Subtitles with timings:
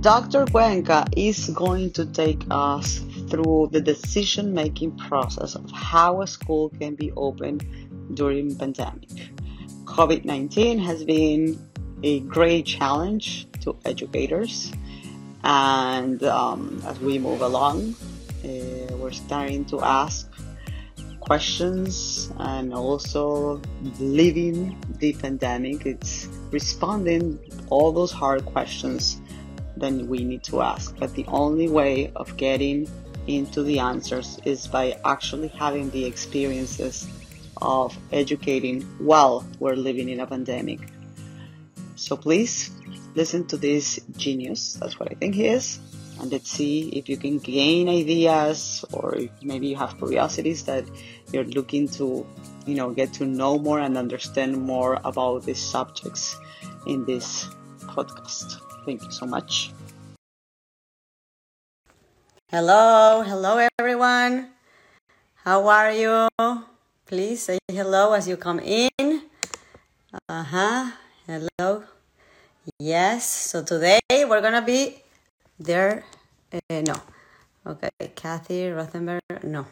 [0.00, 0.46] Dr.
[0.46, 6.68] Cuenca is going to take us through the decision making process of how a school
[6.78, 7.58] can be open
[8.14, 9.10] during pandemic.
[9.86, 11.58] COVID-19 has been
[12.04, 14.72] a great challenge to educators
[15.42, 17.96] and um, as we move along
[18.44, 20.30] uh, we're starting to ask
[21.18, 23.60] questions and also
[23.98, 27.38] living the pandemic it's responding
[27.68, 29.20] all those hard questions
[29.80, 30.96] then we need to ask.
[30.98, 32.88] But the only way of getting
[33.26, 37.06] into the answers is by actually having the experiences
[37.60, 40.80] of educating while we're living in a pandemic.
[41.96, 42.70] So please
[43.14, 45.80] listen to this genius that's what i think he is
[46.20, 50.84] and let's see if you can gain ideas or maybe you have curiosities that
[51.32, 52.26] you're looking to
[52.66, 56.36] you know get to know more and understand more about these subjects
[56.86, 57.46] in this
[57.86, 59.68] podcast thank you so much
[62.48, 64.48] hello hello everyone
[65.44, 66.24] how are you
[67.04, 69.28] please say hello as you come in
[70.28, 70.96] uh-huh
[71.28, 71.84] hello
[72.80, 75.04] yes so today we're gonna be
[75.58, 76.04] there,
[76.52, 76.94] uh, no.
[77.66, 79.66] Okay, Kathy Rothenberg, no.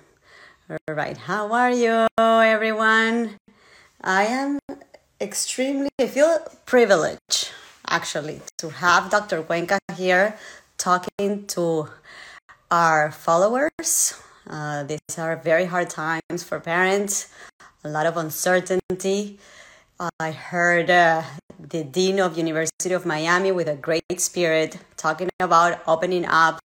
[0.69, 3.39] All right, how are you, everyone?
[4.03, 4.59] I am
[5.21, 7.51] extremely, I feel privileged,
[7.89, 9.43] actually, to have Dr.
[9.43, 10.37] Cuenca here
[10.79, 11.89] talking to
[12.71, 14.15] our followers.
[14.49, 17.29] Uh, these are very hard times for parents,
[17.85, 19.39] a lot of uncertainty.
[20.21, 21.23] I heard uh,
[21.59, 26.61] the dean of University of Miami with a great spirit talking about opening up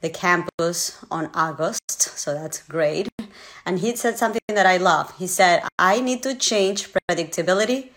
[0.00, 2.00] the campus on August.
[2.00, 3.08] So that's great.
[3.66, 5.16] And he said something that I love.
[5.18, 7.90] He said, "I need to change predictability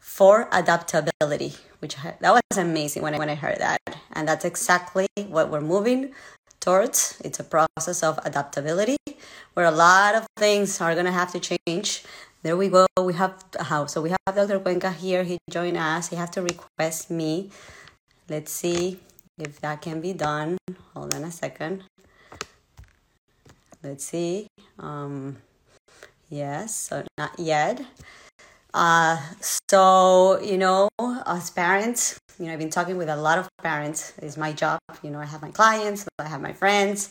[0.00, 3.78] for adaptability," which that was amazing when I, when I heard that.
[4.12, 6.12] And that's exactly what we're moving
[6.58, 7.20] towards.
[7.24, 8.98] It's a process of adaptability
[9.54, 12.02] where a lot of things are going to have to change
[12.42, 12.86] there we go.
[13.00, 14.60] We have how so we have Dr.
[14.60, 15.24] Cuenca here.
[15.24, 16.10] He joined us.
[16.10, 17.50] He has to request me.
[18.28, 19.00] Let's see
[19.36, 20.56] if that can be done.
[20.94, 21.82] Hold on a second.
[23.82, 24.46] Let's see.
[24.78, 25.38] Um,
[26.30, 27.82] yes, so not yet.
[28.76, 30.86] Uh, so you know,
[31.26, 34.12] as parents, you know, I've been talking with a lot of parents.
[34.20, 34.78] It's my job.
[35.02, 37.08] You know, I have my clients, I have my friends.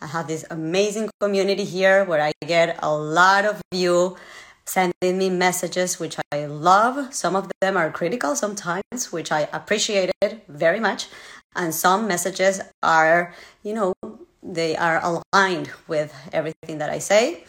[0.00, 4.16] I have this amazing community here where I get a lot of you
[4.64, 7.12] sending me messages, which I love.
[7.12, 11.08] Some of them are critical sometimes, which I appreciated very much.
[11.56, 13.92] And some messages are, you know,
[14.40, 17.42] they are aligned with everything that I say.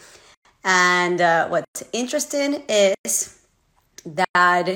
[0.64, 3.39] And uh, what's interesting is
[4.04, 4.68] that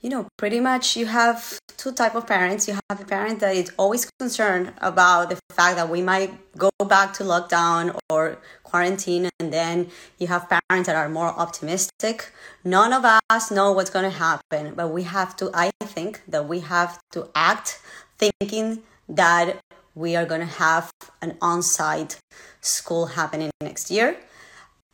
[0.00, 2.68] you know pretty much you have two type of parents.
[2.68, 6.70] You have a parent that is always concerned about the fact that we might go
[6.86, 12.32] back to lockdown or quarantine and then you have parents that are more optimistic.
[12.64, 16.48] None of us know what's going to happen but we have to i think that
[16.48, 17.80] we have to act
[18.18, 19.60] thinking that
[19.94, 20.90] we are going to have
[21.22, 22.18] an on-site
[22.60, 24.16] school happening next year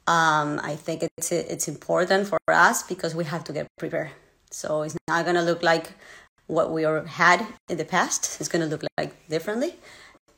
[0.07, 4.11] um, i think it's it's important for us because we have to get prepared
[4.51, 5.93] so it's not to look like
[6.51, 8.41] what we had in the past.
[8.41, 9.77] It's to look like differently.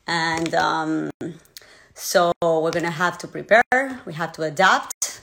[0.05, 1.09] And um,
[1.95, 3.63] so we're to have to prepare,
[4.05, 5.21] we have to adapt,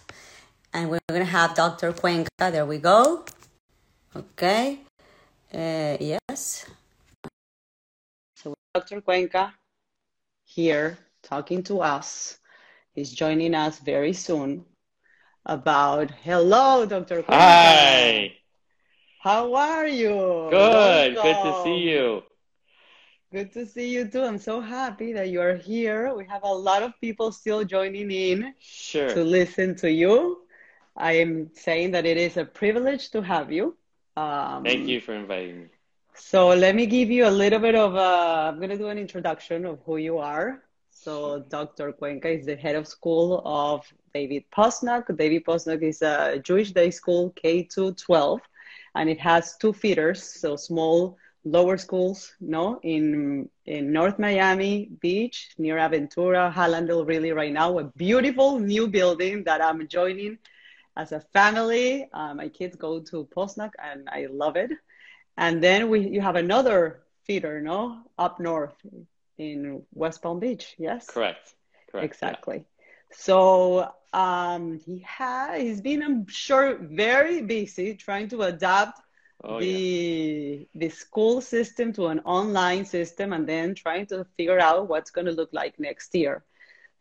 [0.72, 1.92] and we're to have Dr.
[1.92, 2.28] Cuenca.
[2.38, 3.24] There we go.
[4.14, 4.80] Okay.
[5.54, 6.66] Uh, yes.
[8.34, 9.00] So Dr.
[9.00, 9.54] Cuenca
[10.44, 12.39] here talking to us.
[13.00, 14.66] He's joining us very soon
[15.47, 17.25] about hello, Dr.
[17.28, 18.37] Hi.
[19.21, 20.12] How are you?
[20.50, 21.15] Good.
[21.15, 21.22] Welcome.
[21.22, 22.22] Good to see you.
[23.33, 24.21] Good to see you too.
[24.22, 26.15] I'm so happy that you are here.
[26.15, 29.09] We have a lot of people still joining in sure.
[29.15, 30.43] to listen to you.
[30.94, 33.78] I am saying that it is a privilege to have you.
[34.19, 35.69] Um, Thank you for inviting me.
[36.17, 38.99] So let me give you a little bit of a, I'm going to do an
[38.99, 40.62] introduction of who you are.
[41.02, 41.93] So Dr.
[41.93, 45.17] Cuenca is the head of school of David Posnack.
[45.17, 48.38] David Posnack is a Jewish day school K-12
[48.94, 51.17] and it has two feeders, so small
[51.47, 57.85] lower schools, no, in in North Miami Beach near Aventura, Hallandale, really right now, a
[57.85, 60.37] beautiful new building that I'm joining
[60.99, 62.11] as a family.
[62.12, 64.73] Uh, my kids go to Posnack and I love it.
[65.38, 68.76] And then we you have another feeder, no, up north
[69.40, 71.06] in West Palm Beach, yes?
[71.06, 71.54] Correct.
[71.90, 72.04] Correct.
[72.04, 72.56] Exactly.
[72.56, 73.16] Yeah.
[73.16, 79.00] So um, he has he's been, I'm sure, very busy trying to adapt
[79.42, 80.64] oh, the yeah.
[80.75, 85.26] the school system to an online system and then trying to figure out what's going
[85.26, 86.44] to look like next year.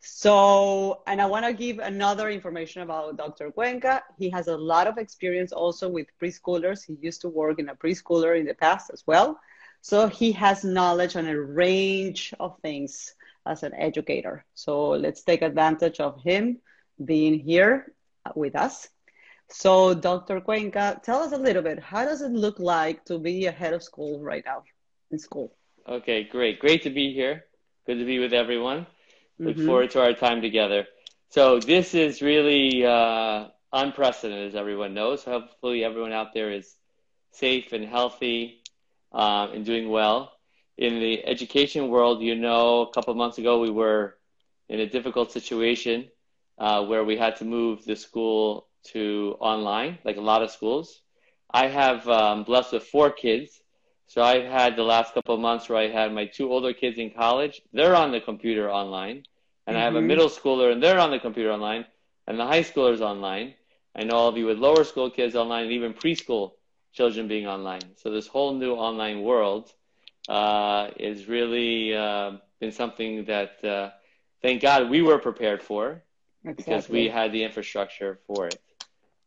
[0.02, 3.52] So, and I want to give another information about Dr.
[3.52, 4.02] Cuenca.
[4.18, 6.86] He has a lot of experience also with preschoolers.
[6.86, 9.38] He used to work in a preschooler in the past as well.
[9.82, 13.16] So he has knowledge on a range of things
[13.46, 14.46] as an educator.
[14.54, 16.60] So let's take advantage of him
[17.04, 17.94] being here
[18.36, 18.90] with us.
[19.52, 20.42] So, Dr.
[20.42, 21.80] Cuenca, tell us a little bit.
[21.80, 24.64] How does it look like to be a head of school right now
[25.10, 25.56] in school?
[25.88, 26.60] Okay, great.
[26.60, 27.46] Great to be here.
[27.88, 28.86] Good to be with everyone.
[29.40, 29.66] Look mm-hmm.
[29.66, 30.86] forward to our time together.
[31.30, 35.24] So, this is really uh, unprecedented, as everyone knows.
[35.24, 36.76] Hopefully, everyone out there is
[37.32, 38.59] safe and healthy
[39.12, 40.32] uh, and doing well.
[40.78, 44.18] In the education world, you know, a couple of months ago, we were
[44.70, 46.10] in a difficult situation
[46.58, 51.02] uh, where we had to move the school to online, like a lot of schools.
[51.52, 53.62] I have um, blessed with four kids.
[54.08, 56.98] So I've had the last couple of months where I had my two older kids
[56.98, 57.62] in college.
[57.74, 59.24] They're on the computer online.
[59.68, 59.78] And mm-hmm.
[59.78, 60.08] I have a mm-hmm.
[60.08, 61.86] middle schooler and they're on the computer online.
[62.28, 63.56] And the high schoolers online.
[63.96, 66.54] I know all of you with lower school kids online and even preschool
[66.92, 67.96] children being online.
[67.96, 69.72] So this whole new online world
[70.28, 73.92] uh, is really uh, been something that, uh,
[74.42, 76.04] thank God, we were prepared for
[76.44, 76.64] exactly.
[76.64, 78.62] because we had the infrastructure for it.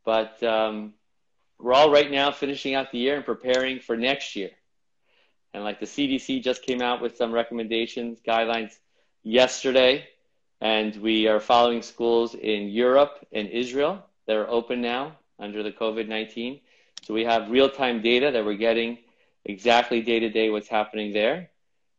[0.04, 0.94] But um,
[1.58, 4.50] we're all right now finishing out the year and preparing for next year.
[5.54, 8.72] And like the CDC just came out with some recommendations, guidelines
[9.22, 10.08] yesterday,
[10.60, 15.72] and we are following schools in Europe and Israel that are open now under the
[15.72, 16.60] COVID 19.
[17.02, 18.98] So we have real time data that we're getting
[19.44, 21.50] exactly day to day what's happening there.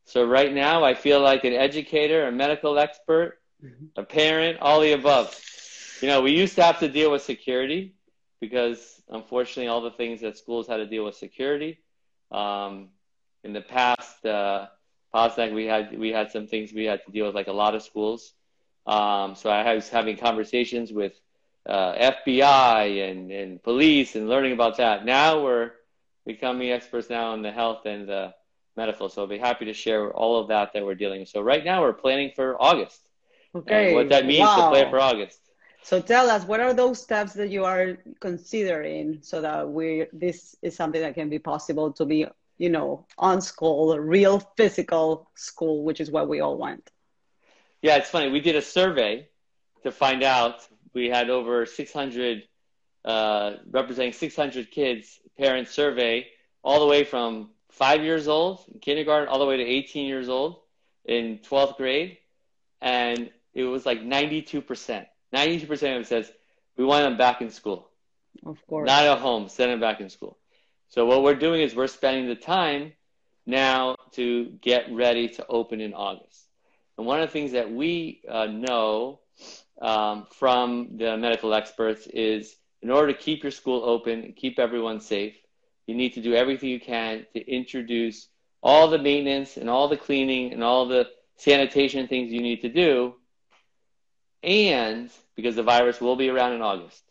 [0.05, 3.85] So right now, I feel like an educator, a medical expert, mm-hmm.
[3.95, 5.39] a parent, all the above.
[6.01, 7.95] You know, we used to have to deal with security
[8.41, 11.79] because unfortunately, all the things that schools had to deal with security.
[12.31, 12.89] Um,
[13.43, 14.67] in the past, uh,
[15.13, 17.75] Posnack, we had we had some things we had to deal with, like a lot
[17.75, 18.33] of schools.
[18.85, 21.13] Um, so I was having conversations with
[21.65, 25.05] uh, FBI and, and police and learning about that.
[25.05, 25.71] Now we're
[26.25, 28.33] becoming experts now in the health and the
[28.75, 29.09] medical.
[29.09, 31.29] So I'll be happy to share all of that that we're dealing with.
[31.29, 32.99] So right now we're planning for August.
[33.55, 33.93] Okay.
[33.93, 34.55] What that means wow.
[34.55, 35.39] to plan for August.
[35.83, 40.55] So tell us, what are those steps that you are considering so that we this
[40.61, 42.25] is something that can be possible to be,
[42.57, 46.89] you know, on school, real physical school, which is what we all want.
[47.81, 48.31] Yeah, it's funny.
[48.31, 49.27] We did a survey
[49.83, 50.65] to find out.
[50.93, 52.43] We had over 600,
[53.05, 56.27] uh, representing 600 kids, parent survey,
[56.63, 60.29] all the way from five years old in kindergarten all the way to 18 years
[60.29, 60.61] old
[61.05, 62.17] in 12th grade.
[62.81, 65.05] And it was like 92%.
[65.33, 66.31] 92% of them says,
[66.77, 67.89] we want them back in school.
[68.45, 68.87] Of course.
[68.87, 70.37] Not at home, send them back in school.
[70.89, 72.93] So what we're doing is we're spending the time
[73.45, 76.47] now to get ready to open in August.
[76.97, 79.19] And one of the things that we uh, know
[79.83, 84.57] um, from the medical experts is in order to keep your school open, and keep
[84.57, 85.35] everyone safe,
[85.87, 88.29] you need to do everything you can to introduce
[88.61, 92.69] all the maintenance and all the cleaning and all the sanitation things you need to
[92.69, 93.13] do
[94.41, 97.03] and because the virus will be around in August.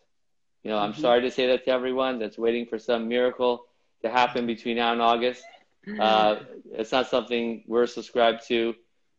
[0.63, 1.01] You know, I'm mm-hmm.
[1.01, 3.67] sorry to say that to everyone that's waiting for some miracle
[4.03, 5.43] to happen between now and August.
[5.99, 6.37] Uh,
[6.71, 8.73] it's not something we're subscribed to.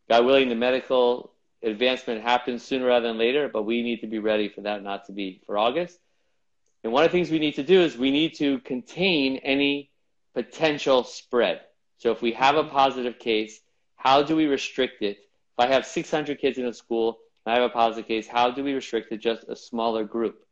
[0.08, 1.33] God willing, the medical
[1.64, 5.06] advancement happens sooner rather than later, but we need to be ready for that not
[5.06, 5.98] to be for August.
[6.82, 9.90] And one of the things we need to do is we need to contain any
[10.34, 11.62] potential spread.
[11.98, 13.60] So if we have a positive case,
[13.96, 15.16] how do we restrict it?
[15.16, 18.50] If I have 600 kids in a school, and I have a positive case, how
[18.50, 20.44] do we restrict it just a smaller group?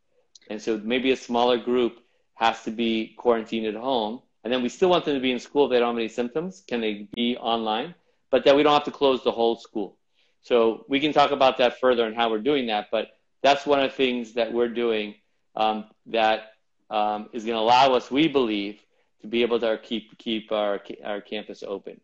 [0.49, 1.99] And so maybe a smaller group
[2.35, 4.23] has to be quarantined at home.
[4.45, 6.09] And then we still want them to be in school if they don't have any
[6.09, 6.63] symptoms.
[6.67, 7.95] Can they be online?
[8.31, 9.97] But that we don't have to close the whole school.
[10.43, 12.89] So we can talk about that further and how we're doing that.
[12.91, 13.09] But
[13.43, 15.15] that's one of the things that we're doing
[15.57, 16.53] um, that
[16.91, 18.81] um, is going to allow us, we believe,
[19.23, 22.01] to be able to keep keep our our campus open.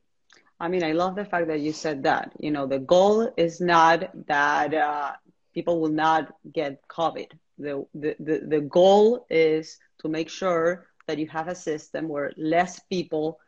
[0.60, 2.32] I mean, I love the fact that you said that.
[2.38, 5.12] You know, the goal is not that uh,
[5.54, 7.30] people will not get COVID.
[7.58, 12.32] The, the, the, the goal is to make sure that you have a system where
[12.36, 13.38] less people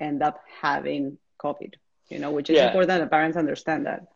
[0.00, 1.74] end up having COVID,
[2.08, 2.66] you know, which is yeah.
[2.66, 4.06] important that parents understand that.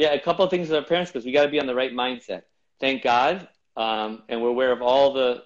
[0.00, 1.74] Yeah, a couple of things with our parents because we got to be on the
[1.74, 2.44] right mindset.
[2.80, 3.48] Thank God.
[3.76, 5.44] Um, and we're aware of all the,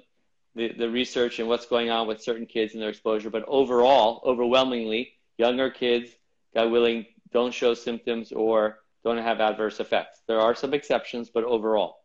[0.54, 3.30] the, the research and what's going on with certain kids and their exposure.
[3.30, 6.10] But overall, overwhelmingly, younger kids
[6.54, 10.22] God willing, don't show symptoms or don't have adverse effects.
[10.28, 11.96] There are some exceptions, but overall.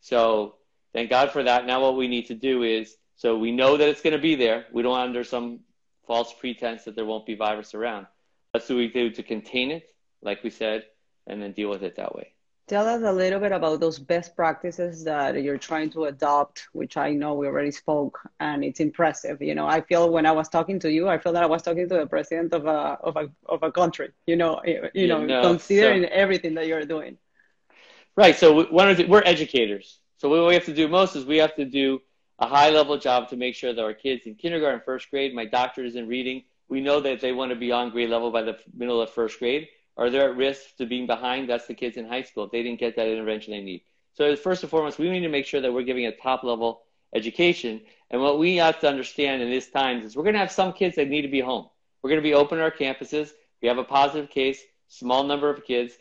[0.00, 0.56] So
[0.94, 1.66] thank God for that.
[1.66, 4.36] Now what we need to do is So we know that it's going to be
[4.36, 4.66] there.
[4.72, 5.60] We don't under some
[6.06, 8.06] false pretense that there won't be virus around.
[8.52, 9.84] That's what we do to contain it,
[10.22, 10.84] like we said,
[11.28, 12.32] and then deal with it that way.
[12.68, 16.98] Tell us a little bit about those best practices that you're trying to adopt, which
[16.98, 19.40] I know we already spoke, and it's impressive.
[19.40, 21.62] You know, I feel when I was talking to you, I feel that I was
[21.62, 24.10] talking to the president of a of a of a country.
[24.26, 27.16] You know, eh, eh, you, know, know, considering so, everything that you're doing.
[28.16, 28.36] Right.
[28.36, 30.00] So one of the, we're educators.
[30.18, 32.02] So what we have to do most is we have to do
[32.38, 35.46] a high level job to make sure that our kids in kindergarten, first grade, my
[35.46, 36.44] doctor is in reading.
[36.68, 39.38] We know that they want to be on grade level by the middle of first
[39.38, 39.68] grade
[39.98, 41.48] are they at risk to being behind?
[41.48, 42.44] That's the kids in high school.
[42.44, 43.82] If they didn't get that intervention they need.
[44.14, 46.82] So first and foremost, we need to make sure that we're giving a top level
[47.14, 47.82] education.
[48.10, 50.72] And what we have to understand in this times is we're going to have some
[50.72, 51.68] kids that need to be home.
[52.02, 53.30] We're going to be open our campuses.
[53.60, 55.94] We have a positive case, small number of kids.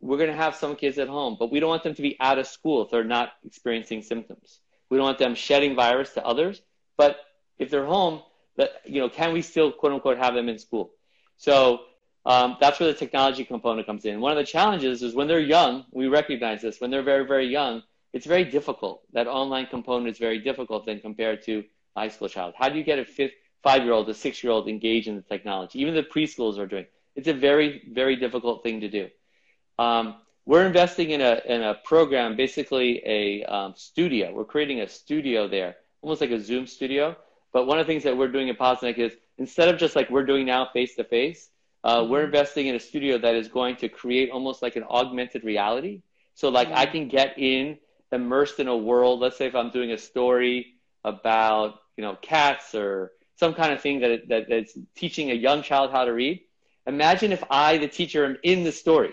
[0.00, 2.16] We're going to have some kids at home, but we don't want them to be
[2.20, 4.60] out of school if they're not experiencing symptoms.
[4.90, 6.60] We don't want them shedding virus to others.
[6.96, 7.16] But
[7.58, 8.22] if they're home,
[8.56, 10.90] that you know, can we still quote unquote have them in school?
[11.36, 11.80] So
[12.26, 14.20] um, that's where the technology component comes in.
[14.20, 17.46] One of the challenges is when they're young, we recognize this, when they're very, very
[17.46, 19.02] young, it's very difficult.
[19.12, 21.64] That online component is very difficult than compared to
[21.94, 22.54] a high school child.
[22.58, 25.80] How do you get a fifth, five-year-old, a six-year-old engaged in the technology?
[25.80, 26.86] Even the preschools are doing.
[27.14, 29.08] It's a very, very difficult thing to do.
[29.78, 30.16] Um,
[30.46, 34.32] we're investing in a, in a program, basically a um, studio.
[34.32, 37.16] We're creating a studio there, almost like a Zoom studio.
[37.52, 40.10] But one of the things that we're doing at Posnack is instead of just like
[40.10, 41.50] we're doing now face to face,
[41.86, 42.26] uh, we're mm-hmm.
[42.26, 46.02] investing in a studio that is going to create almost like an augmented reality.
[46.34, 47.78] So like I can get in,
[48.10, 49.20] immersed in a world.
[49.20, 50.74] Let's say if I'm doing a story
[51.04, 55.62] about you know cats or some kind of thing that, that that's teaching a young
[55.62, 56.40] child how to read.
[56.88, 59.12] Imagine if I, the teacher, am in the story,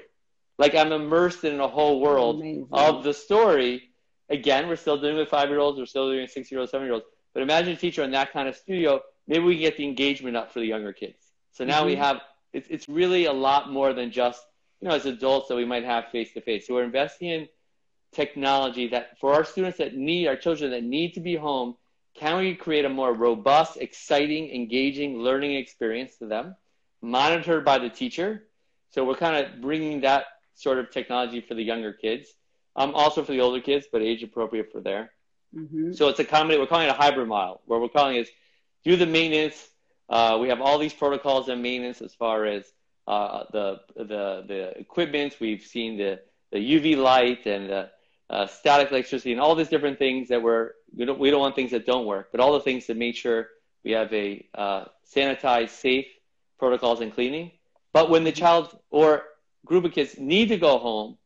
[0.58, 2.70] like I'm immersed in a whole world Amazing.
[2.72, 3.90] of the story.
[4.30, 6.88] Again, we're still doing with five year olds, we're still doing six year olds, seven
[6.88, 7.06] year olds.
[7.36, 9.02] But imagine a teacher in that kind of studio.
[9.28, 11.22] Maybe we can get the engagement up for the younger kids.
[11.52, 11.88] So now mm-hmm.
[11.88, 12.22] we have
[12.54, 14.42] it's, it's really a lot more than just,
[14.80, 16.68] you know, as adults that we might have face to face.
[16.68, 17.48] So we're investing in
[18.14, 21.76] technology that for our students that need, our children that need to be home,
[22.16, 26.56] can we create a more robust, exciting, engaging learning experience to them,
[27.02, 28.44] monitored by the teacher?
[28.92, 32.30] So we're kind of bringing that sort of technology for the younger kids,
[32.76, 35.12] um, also for the older kids, but age appropriate for there.
[35.56, 35.94] Mm-hmm.
[35.94, 36.62] So it's a combination.
[36.62, 38.30] We're calling it a hybrid model, where we're calling it
[38.84, 39.70] do the maintenance
[40.10, 42.72] uh, we have all these protocols and maintenance as far as
[43.08, 45.38] uh, the, the, the equipment.
[45.40, 46.20] We've seen the,
[46.52, 47.90] the UV light and the
[48.30, 51.56] uh, static electricity and all these different things that we're, we don't, we don't want
[51.56, 53.48] things that don't work, but all the things to make sure
[53.84, 56.08] we have a uh, sanitized, safe
[56.58, 57.52] protocols and cleaning.
[57.92, 59.24] But when the child or
[59.66, 61.18] group of kids need to go home,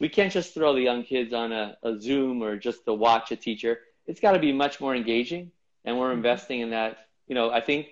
[0.00, 3.32] we can't just throw the young kids on a, a Zoom or just to watch
[3.32, 3.80] a teacher.
[4.06, 5.50] It's got to be much more engaging,
[5.84, 6.18] and we're mm-hmm.
[6.18, 6.98] investing in that.
[7.26, 7.88] You know, I think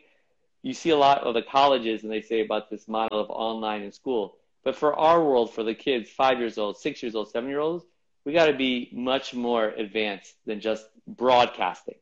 [0.67, 3.83] you see a lot of the colleges and they say about this model of online
[3.83, 4.37] in school.
[4.65, 7.61] But for our world, for the kids, five years old, six years old, seven year
[7.61, 7.85] olds,
[8.25, 11.95] we got to be much more advanced than just broadcasting.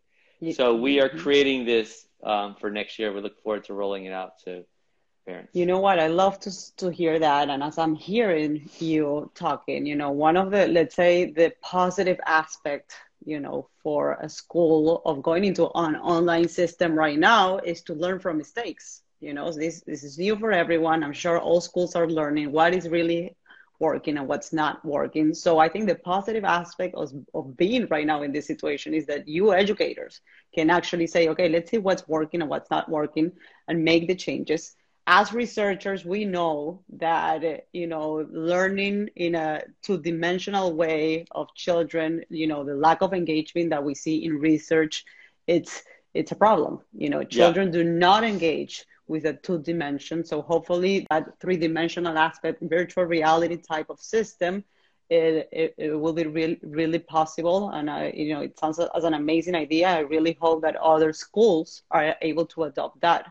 [0.53, 3.13] So we are creating this um, for next year.
[3.13, 4.65] We look forward to rolling it out to
[5.27, 5.51] parents.
[5.55, 5.99] You know what?
[5.99, 7.51] I love to to hear that.
[7.51, 12.19] And as I'm hearing you talking, you know, one of the let's say the positive
[12.27, 12.95] aspect
[13.25, 17.95] you know, for a school of going into an online system right now is to
[17.95, 19.03] learn from mistakes.
[19.21, 21.03] You know, this this is new for everyone.
[21.03, 23.37] I'm sure all schools are learning what is really
[23.81, 25.35] working and what's not working.
[25.35, 29.07] So I think the positive aspect of, of being right now in this situation is
[29.07, 30.21] that you educators
[30.55, 33.33] can actually say, okay, let's see what's working and what's not working
[33.69, 40.01] and make the changes as researchers, we know that, you know, learning in a two
[40.01, 45.05] dimensional way of children, you know, the lack of engagement that we see in research,
[45.47, 45.83] it's,
[46.15, 46.81] it's a problem.
[46.97, 47.73] You know, children yeah.
[47.73, 50.25] do not engage with a two dimension.
[50.25, 54.65] So hopefully that three dimensional aspect, virtual reality type of system,
[55.11, 57.69] it, it, it, will be really, really possible.
[57.69, 59.89] And, I, you know, it sounds as an amazing idea.
[59.89, 63.27] I really hope that other schools are able to adopt that.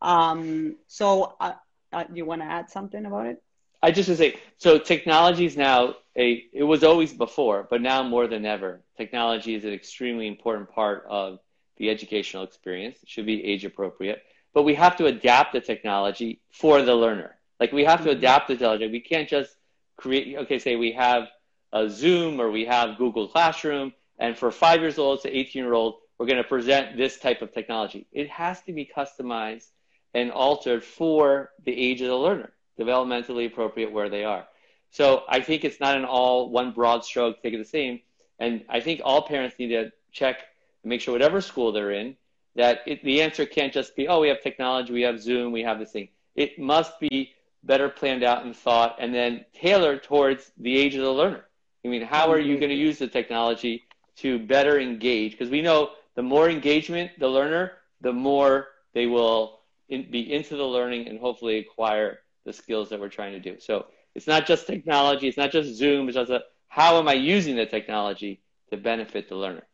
[0.00, 1.52] Um, so, uh,
[1.92, 3.42] uh, you want to add something about it?
[3.82, 7.80] I just want to say, so technology is now a, it was always before, but
[7.80, 11.38] now more than ever, technology is an extremely important part of
[11.76, 13.02] the educational experience.
[13.02, 14.22] It should be age appropriate,
[14.54, 17.36] but we have to adapt the technology for the learner.
[17.60, 18.18] Like we have to mm-hmm.
[18.18, 18.88] adapt the technology.
[18.88, 19.54] We can't just
[19.96, 21.28] create, okay, say we have
[21.72, 25.74] a Zoom or we have Google Classroom, and for five years old to 18 year
[25.74, 28.06] old, we're going to present this type of technology.
[28.12, 29.68] It has to be customized
[30.16, 34.46] and altered for the age of the learner, developmentally appropriate where they are.
[34.90, 38.00] So I think it's not an all one broad stroke, take it the same.
[38.38, 40.38] And I think all parents need to check
[40.82, 42.16] and make sure whatever school they're in,
[42.54, 45.62] that it, the answer can't just be, oh, we have technology, we have Zoom, we
[45.62, 46.08] have this thing.
[46.34, 51.02] It must be better planned out and thought and then tailored towards the age of
[51.02, 51.44] the learner.
[51.84, 52.60] I mean, how are you mm-hmm.
[52.60, 53.84] going to use the technology
[54.16, 55.32] to better engage?
[55.32, 59.55] Because we know the more engagement the learner, the more they will
[59.88, 63.58] in, be into the learning and hopefully acquire the skills that we're trying to do.
[63.60, 67.14] So it's not just technology, it's not just Zoom, it's just a, how am I
[67.14, 68.40] using the technology
[68.70, 69.66] to benefit the learner?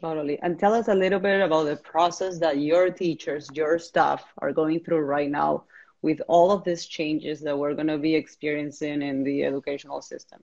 [0.00, 0.38] Totally.
[0.42, 4.52] And tell us a little bit about the process that your teachers, your staff are
[4.52, 5.64] going through right now
[6.02, 10.42] with all of these changes that we're going to be experiencing in the educational system.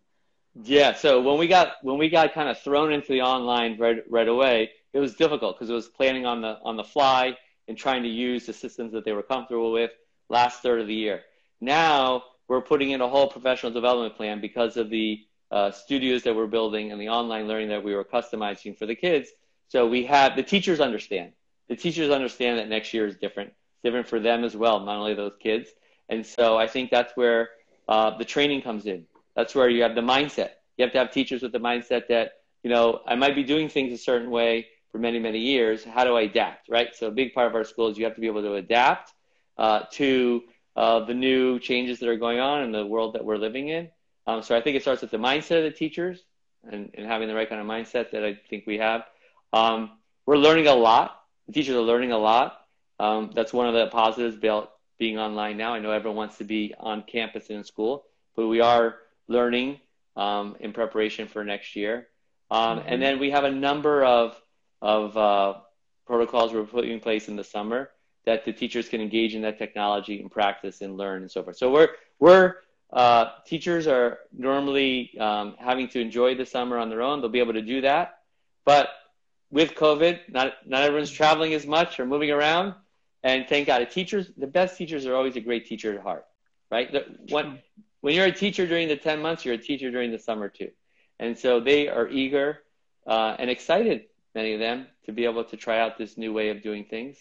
[0.63, 4.03] Yeah, so when we got when we got kind of thrown into the online right
[4.07, 7.35] right away, it was difficult because it was planning on the on the fly
[7.67, 9.91] and trying to use the systems that they were comfortable with
[10.29, 11.21] last third of the year.
[11.61, 16.35] Now we're putting in a whole professional development plan because of the uh, studios that
[16.35, 19.29] we're building and the online learning that we were customizing for the kids.
[19.67, 21.33] So we have the teachers understand.
[21.69, 23.53] The teachers understand that next year is different,
[23.83, 25.69] different for them as well, not only those kids.
[26.09, 27.49] And so I think that's where
[27.87, 29.05] uh, the training comes in.
[29.35, 30.49] That's where you have the mindset.
[30.77, 33.69] You have to have teachers with the mindset that you know I might be doing
[33.69, 35.83] things a certain way for many many years.
[35.83, 36.69] How do I adapt?
[36.69, 36.95] Right.
[36.95, 39.11] So a big part of our school is you have to be able to adapt
[39.57, 40.43] uh, to
[40.75, 43.89] uh, the new changes that are going on in the world that we're living in.
[44.25, 46.23] Um, so I think it starts with the mindset of the teachers
[46.63, 49.03] and, and, having the right kind of mindset that I think we have.
[49.51, 49.91] Um,
[50.25, 51.19] we're learning a lot.
[51.47, 52.61] The teachers are learning a lot.
[52.99, 55.73] Um, that's one of the positives about being online now.
[55.73, 59.81] I know everyone wants to be on campus and in school, but we are learning
[60.15, 62.07] um, in preparation for next year.
[62.49, 62.87] Um, mm-hmm.
[62.87, 64.39] And then we have a number of,
[64.83, 65.53] of uh,
[66.05, 67.89] protocols we're putting in place in the summer
[68.25, 71.57] that the teachers can engage in that technology and practice and learn and so forth.
[71.57, 72.55] So we're we're
[72.91, 77.21] uh, teachers are normally um, having to enjoy the summer on their own.
[77.21, 78.19] They'll be able to do that,
[78.65, 78.89] but
[79.49, 82.75] with COVID, not not everyone's traveling as much or moving around.
[83.23, 86.25] And thank God, the teachers, the best teachers are always a great teacher at heart,
[86.69, 86.91] right?
[86.91, 87.59] The, when
[88.01, 90.71] when you're a teacher during the ten months, you're a teacher during the summer too,
[91.19, 92.59] and so they are eager
[93.07, 96.49] uh, and excited, many of them, to be able to try out this new way
[96.49, 97.17] of doing things.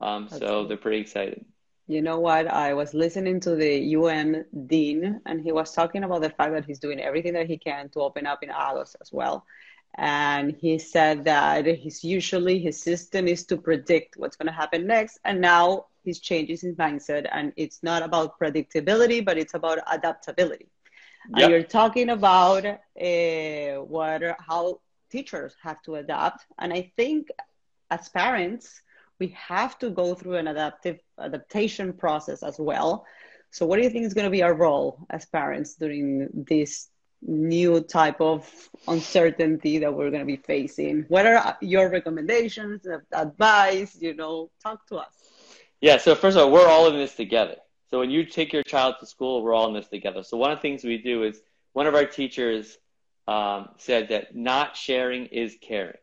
[0.00, 0.68] Um, so cool.
[0.68, 1.44] they're pretty excited.
[1.86, 2.46] You know what?
[2.46, 6.64] I was listening to the UM dean, and he was talking about the fact that
[6.64, 9.44] he's doing everything that he can to open up in August as well.
[9.96, 14.86] And he said that he's usually his system is to predict what's going to happen
[14.86, 19.78] next, and now he's changing his mindset, and it's not about predictability, but it's about
[19.90, 20.68] adaptability.
[21.34, 21.42] Yep.
[21.42, 27.28] And you're talking about uh, what how teachers have to adapt, and I think
[27.90, 28.80] as parents
[29.20, 33.06] we have to go through an adaptive adaptation process as well.
[33.52, 36.88] So, what do you think is going to be our role as parents during this
[37.22, 38.48] new type of
[38.88, 41.04] uncertainty that we're going to be facing?
[41.08, 43.96] What are your recommendations, advice?
[44.00, 45.14] You know, talk to us.
[45.80, 45.98] Yeah.
[45.98, 47.56] So first of all, we're all in this together.
[47.90, 50.22] So when you take your child to school, we're all in this together.
[50.22, 51.42] So one of the things we do is
[51.72, 52.78] one of our teachers
[53.26, 55.96] um, said that not sharing is caring.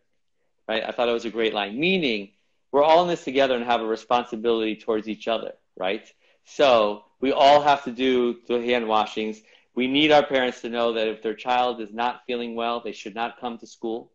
[0.68, 0.84] Right.
[0.86, 1.80] I thought it was a great line.
[1.80, 2.32] Meaning
[2.72, 6.06] we're all in this together and have a responsibility towards each other, right?
[6.44, 9.42] So we all have to do the hand washings.
[9.76, 12.92] We need our parents to know that if their child is not feeling well, they
[12.92, 14.12] should not come to school.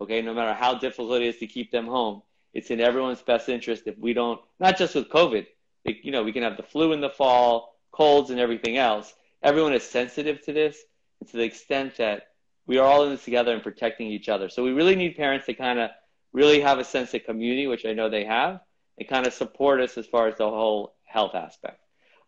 [0.00, 2.22] Okay, no matter how difficult it is to keep them home,
[2.52, 5.46] it's in everyone's best interest if we don't, not just with COVID,
[5.84, 9.12] it, you know, we can have the flu in the fall, colds and everything else.
[9.42, 10.78] Everyone is sensitive to this
[11.26, 12.28] to the extent that
[12.66, 14.48] we are all in this together and protecting each other.
[14.48, 15.90] So we really need parents to kind of
[16.32, 18.60] really have a sense of community, which I know they have,
[18.98, 21.80] and kind of support us as far as the whole health aspect.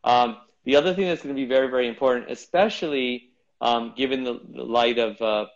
[0.05, 4.40] Um, the other thing that's going to be very, very important, especially um, given the,
[4.55, 5.46] the, light of uh,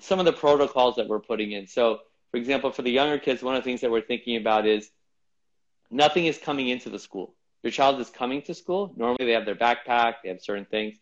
[0.00, 1.66] some of the protocols that we're putting in.
[1.66, 4.66] So, for example, for the younger kids, one of the things that we're thinking about
[4.66, 4.90] is
[5.90, 7.34] nothing is coming into the school.
[7.62, 8.92] Your child is coming to school.
[8.96, 10.98] Normally, they have their backpack, they have certain things.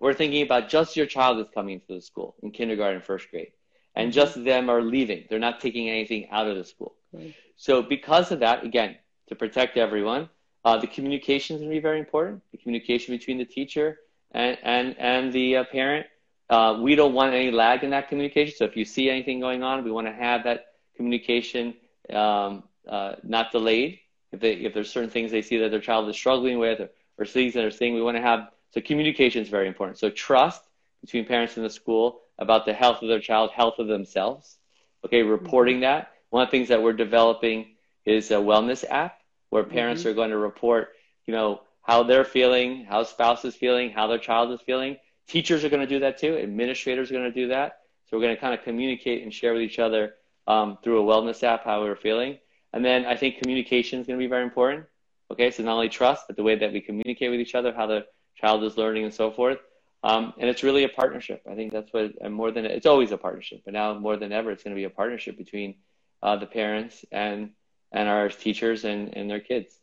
[0.00, 3.52] We're thinking about just your child is coming to the school in kindergarten, first grade
[3.94, 4.14] and mm-hmm.
[4.14, 5.24] just them are leaving.
[5.28, 6.94] They're not taking anything out of the school.
[7.12, 7.34] Right.
[7.56, 8.96] So because of that, again,
[9.28, 10.28] to protect everyone,
[10.64, 12.42] uh, the communication is going to be very important.
[12.52, 13.98] The communication between the teacher
[14.32, 16.06] and and and the uh, parent.
[16.48, 18.54] Uh, we don't want any lag in that communication.
[18.56, 21.74] So if you see anything going on, we want to have that communication
[22.12, 24.00] um, uh, not delayed.
[24.32, 26.90] If they if there's certain things they see that their child is struggling with or,
[27.18, 29.98] or things that are saying, we want to have so communication is very important.
[29.98, 30.62] So trust
[31.00, 34.56] between parents and the school about the health of their child, health of themselves.
[35.04, 35.82] Okay, reporting mm-hmm.
[35.82, 36.12] that.
[36.30, 39.18] One of the things that we're developing is a wellness app
[39.50, 40.10] where parents mm-hmm.
[40.10, 40.90] are going to report,
[41.26, 44.96] you know, how they're feeling, how spouse is feeling, how their child is feeling.
[45.26, 46.36] Teachers are going to do that too.
[46.36, 47.80] Administrators are going to do that.
[48.06, 50.14] So we're going to kind of communicate and share with each other
[50.46, 52.38] um, through a wellness app how we're feeling.
[52.72, 54.86] And then I think communication is going to be very important.
[55.30, 57.86] Okay, so not only trust, but the way that we communicate with each other, how
[57.86, 59.58] the child is learning, and so forth.
[60.02, 61.42] Um, and it's really a partnership.
[61.50, 64.32] I think that's what and more than it's always a partnership, but now more than
[64.32, 65.74] ever, it's going to be a partnership between
[66.22, 67.50] uh, the parents and
[67.92, 69.78] and our teachers and, and their kids.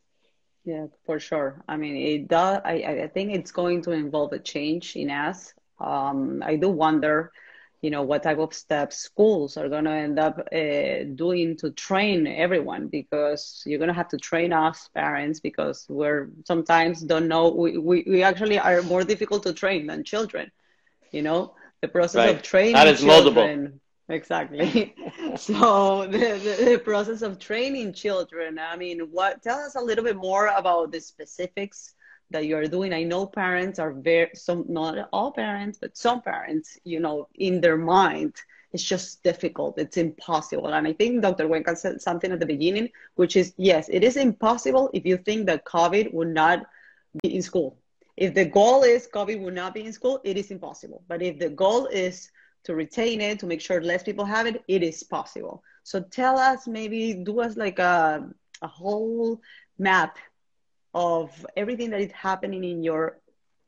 [0.66, 1.64] Yeah, for sure.
[1.68, 2.62] I mean, it does.
[2.66, 5.54] I, I think it's going to involve a change in us.
[5.80, 7.32] Um, I do wonder,
[7.82, 11.72] you know, what type of steps schools are going to end up uh, doing to
[11.72, 17.28] train everyone because you're going to have to train us parents because we're sometimes don't
[17.28, 17.50] know.
[17.50, 20.52] We, we, we actually are more difficult to train than children,
[21.12, 22.36] you know, the process right.
[22.36, 23.62] of training that is children.
[23.64, 24.96] Multiple exactly
[25.36, 30.04] so the, the, the, process of training children i mean what tell us a little
[30.04, 31.94] bit more about the specifics
[32.30, 32.94] that you are doing.
[32.94, 37.62] I know parents are very some not all parents but some parents you know in
[37.62, 38.36] their mind
[38.74, 39.80] it's just difficult.
[39.80, 40.68] It's impossible.
[40.68, 44.18] And i think dr Cuenca said something at the beginning which is yes it is
[44.18, 46.66] impossible if you think that covid would not
[47.24, 47.78] be in school.
[48.18, 51.04] If the goal is covid would not be in school it is impossible.
[51.08, 52.30] But if the goal is
[52.68, 55.64] to retain it, to make sure less people have it, it is possible.
[55.84, 58.28] So tell us, maybe do us like a,
[58.62, 59.40] a whole
[59.80, 60.18] map
[60.98, 63.20] of everything that is happening in your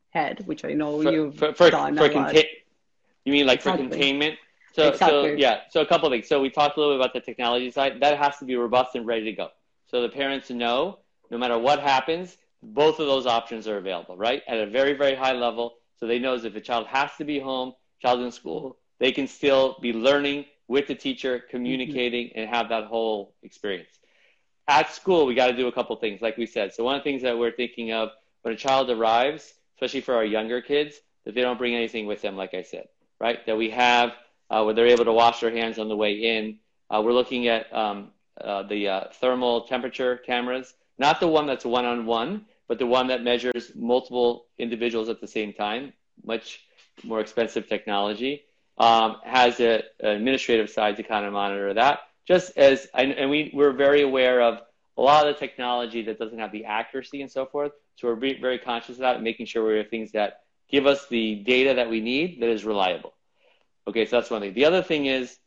[0.10, 2.10] head, which I know for, you've for, for, done for.
[3.26, 3.86] You mean like exactly.
[3.86, 4.40] for containment?
[4.74, 5.30] So, exactly.
[5.30, 6.28] so yeah, so a couple of things.
[6.28, 8.02] So we talked a little bit about the technology side.
[8.02, 9.50] That has to be robust and ready to go.
[9.86, 14.42] So the parents know no matter what happens, both of those options are available, right?
[14.48, 15.76] At a very, very high level.
[15.98, 19.28] So they know if a child has to be home, child in school, they can
[19.28, 22.40] still be learning with the teacher, communicating, mm-hmm.
[22.40, 23.99] and have that whole experience.
[24.70, 26.76] At school, we got to do a couple things, like we said.
[26.76, 28.10] So one of the things that we're thinking of
[28.44, 32.22] when a child arrives, especially for our younger kids, that they don't bring anything with
[32.22, 32.88] them, like I said,
[33.20, 33.44] right?
[33.48, 34.12] That we have
[34.52, 36.60] uh, where they're able to wash their hands on the way in.
[36.88, 41.66] Uh, we're looking at um, uh, the uh, thermal temperature cameras, not the one that's
[41.66, 46.60] one on one, but the one that measures multiple individuals at the same time, much
[47.04, 48.44] more expensive technology
[48.78, 52.02] um, has an administrative side to kind of monitor that.
[52.30, 54.62] Just as, and we, we're very aware of
[54.98, 57.72] a lot of the technology that doesn't have the accuracy and so forth.
[57.96, 61.08] So we're very conscious of that and making sure we have things that give us
[61.08, 63.14] the data that we need that is reliable.
[63.88, 64.54] Okay, so that's one thing.
[64.54, 65.40] The other thing is,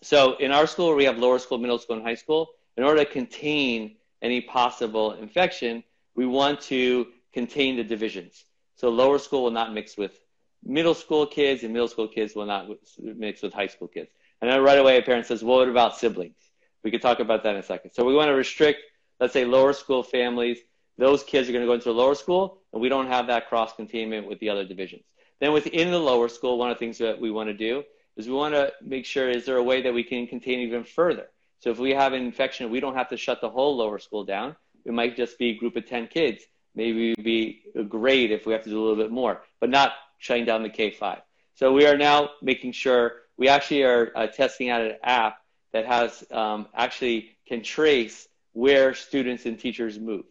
[0.00, 2.48] so in our school, we have lower school, middle school, and high school.
[2.78, 8.46] In order to contain any possible infection, we want to contain the divisions.
[8.76, 10.18] So lower school will not mix with
[10.64, 12.66] middle school kids and middle school kids will not
[12.98, 14.08] mix with high school kids.
[14.42, 16.36] And then right away, a parent says, well, what about siblings?
[16.82, 17.92] We could talk about that in a second.
[17.92, 18.80] So we want to restrict,
[19.20, 20.58] let's say, lower school families.
[20.98, 23.48] Those kids are going to go into a lower school, and we don't have that
[23.48, 25.04] cross containment with the other divisions.
[25.40, 27.84] Then within the lower school, one of the things that we want to do
[28.16, 30.84] is we want to make sure is there a way that we can contain even
[30.84, 31.28] further.
[31.60, 34.24] So if we have an infection, we don't have to shut the whole lower school
[34.24, 34.56] down.
[34.84, 36.42] It might just be a group of 10 kids.
[36.74, 39.70] Maybe it'd be a grade if we have to do a little bit more, but
[39.70, 41.20] not shutting down the K5.
[41.54, 45.38] So we are now making sure we actually are uh, testing out an app
[45.72, 50.24] that has um, actually can trace where students and teachers move.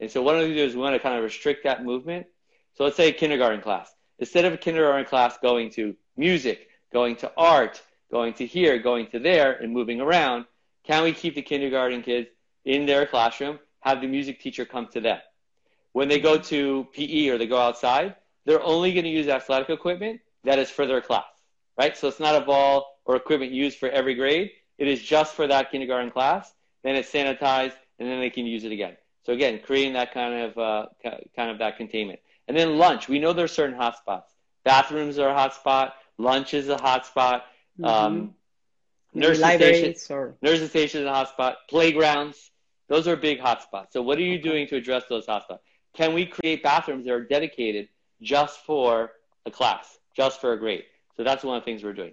[0.00, 2.26] And so what we do is we want to kind of restrict that movement.
[2.74, 3.92] So let's say a kindergarten class.
[4.18, 9.06] Instead of a kindergarten class going to music, going to art, going to here, going
[9.08, 10.44] to there, and moving around,
[10.84, 12.28] can we keep the kindergarten kids
[12.64, 15.18] in their classroom, have the music teacher come to them?
[15.92, 19.70] When they go to PE or they go outside, they're only going to use athletic
[19.70, 21.24] equipment that is for their class,
[21.78, 21.96] right?
[21.96, 24.50] So it's not a ball or equipment used for every grade.
[24.76, 26.52] It is just for that kindergarten class.
[26.82, 28.96] Then it's sanitized, and then they can use it again.
[29.24, 30.86] So again, creating that kind of uh,
[31.34, 32.20] kind of that containment.
[32.46, 33.08] And then lunch.
[33.08, 34.24] We know there's certain hotspots.
[34.64, 35.92] Bathrooms are a hotspot.
[36.18, 37.42] Lunch is a hotspot.
[37.78, 37.84] Mm-hmm.
[37.84, 38.34] Um,
[39.14, 40.36] nursing stations, or...
[40.42, 41.54] nursing stations is a hotspot.
[41.68, 42.50] Playgrounds.
[42.88, 43.92] Those are big hotspots.
[43.92, 45.58] So what are you doing to address those hotspots?
[45.94, 47.88] Can we create bathrooms that are dedicated
[48.22, 49.12] just for
[49.46, 50.84] a class, just for a grade.
[51.18, 52.12] So that's one of the things we're doing.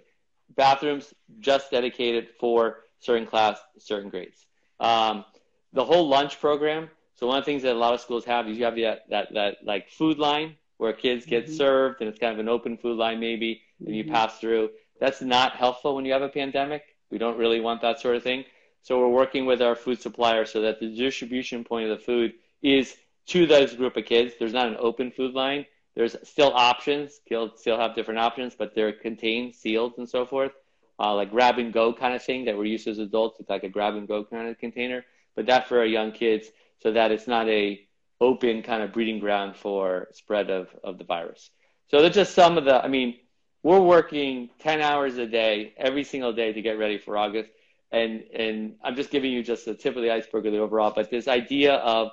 [0.56, 4.46] Bathrooms just dedicated for certain class, certain grades.
[4.80, 5.24] Um,
[5.72, 6.90] the whole lunch program.
[7.14, 9.08] So one of the things that a lot of schools have is you have that
[9.08, 11.54] that, that like food line where kids get mm-hmm.
[11.54, 14.12] served and it's kind of an open food line maybe and you mm-hmm.
[14.12, 14.70] pass through.
[15.00, 16.82] That's not helpful when you have a pandemic.
[17.10, 18.44] We don't really want that sort of thing.
[18.82, 22.34] So we're working with our food supplier so that the distribution point of the food
[22.60, 22.96] is
[23.28, 24.34] to those group of kids.
[24.38, 25.64] There's not an open food line.
[25.96, 27.14] There's still options.
[27.14, 30.52] Still, still have different options, but they're contained, sealed, and so forth.
[31.00, 33.40] Uh, like grab and go kind of thing that we're used to as adults.
[33.40, 35.04] It's like a grab and go kind of container,
[35.34, 36.48] but that for our young kids
[36.82, 37.80] so that it's not a
[38.20, 41.50] open kind of breeding ground for spread of, of the virus.
[41.90, 43.18] So that's just some of the, I mean,
[43.62, 47.50] we're working 10 hours a day, every single day to get ready for August.
[47.90, 50.92] And, and I'm just giving you just the tip of the iceberg of the overall,
[50.94, 52.10] but this idea of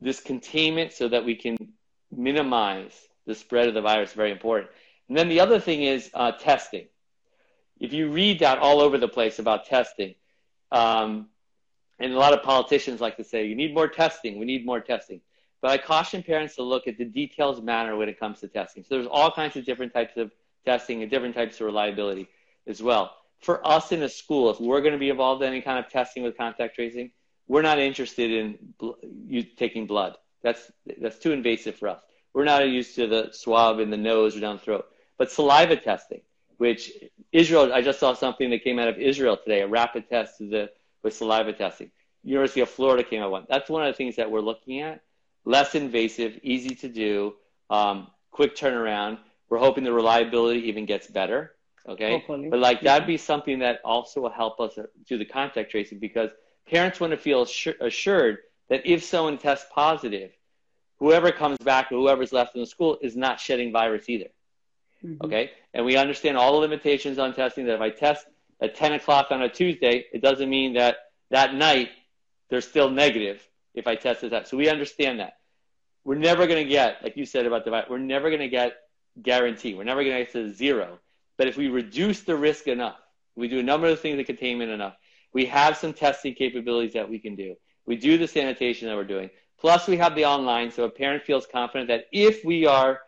[0.00, 1.56] this containment so that we can
[2.10, 2.92] minimize
[3.26, 4.70] the spread of the virus very important.
[5.08, 6.86] And then the other thing is uh, testing.
[7.80, 10.14] If you read that all over the place about testing,
[10.70, 11.28] um,
[11.98, 14.80] and a lot of politicians like to say, you need more testing, we need more
[14.80, 15.20] testing.
[15.60, 18.82] But I caution parents to look at the details matter when it comes to testing.
[18.82, 20.30] So there's all kinds of different types of
[20.64, 22.28] testing and different types of reliability
[22.66, 23.16] as well.
[23.40, 25.90] For us in a school, if we're going to be involved in any kind of
[25.90, 27.12] testing with contact tracing,
[27.46, 28.92] we're not interested in bl-
[29.26, 30.16] you taking blood.
[30.42, 32.00] That's that's too invasive for us.
[32.34, 34.86] We're not used to the swab in the nose or down the throat.
[35.16, 36.20] But saliva testing,
[36.58, 36.92] which
[37.32, 40.70] Israel, I just saw something that came out of Israel today, a rapid test the,
[41.02, 41.90] with saliva testing.
[42.24, 43.46] University of Florida came out one.
[43.48, 45.02] That's one of the things that we're looking at.
[45.44, 47.34] Less invasive, easy to do,
[47.70, 49.18] um, quick turnaround.
[49.48, 51.52] We're hoping the reliability even gets better.
[51.86, 52.12] Okay.
[52.12, 52.48] Hopefully.
[52.48, 56.30] But like that'd be something that also will help us do the contact tracing because
[56.66, 57.46] parents want to feel
[57.80, 58.38] assured
[58.70, 60.32] that if someone tests positive,
[61.04, 64.30] whoever comes back or whoever's left in the school is not shedding virus either.
[65.04, 65.26] Mm-hmm.
[65.26, 65.50] Okay.
[65.74, 68.26] And we understand all the limitations on testing that if I test
[68.62, 70.96] at 10 o'clock on a Tuesday, it doesn't mean that
[71.30, 71.90] that night
[72.48, 74.48] they're still negative if I tested that.
[74.48, 75.34] So we understand that.
[76.04, 78.48] We're never going to get, like you said about the virus, we're never going to
[78.48, 78.72] get
[79.20, 79.74] guarantee.
[79.74, 81.00] We're never going to get to zero.
[81.36, 82.96] But if we reduce the risk enough,
[83.36, 84.96] we do a number of things in containment enough,
[85.34, 87.56] we have some testing capabilities that we can do.
[87.84, 89.28] We do the sanitation that we're doing.
[89.64, 93.00] Plus, we have the online, so a parent feels confident that if we are,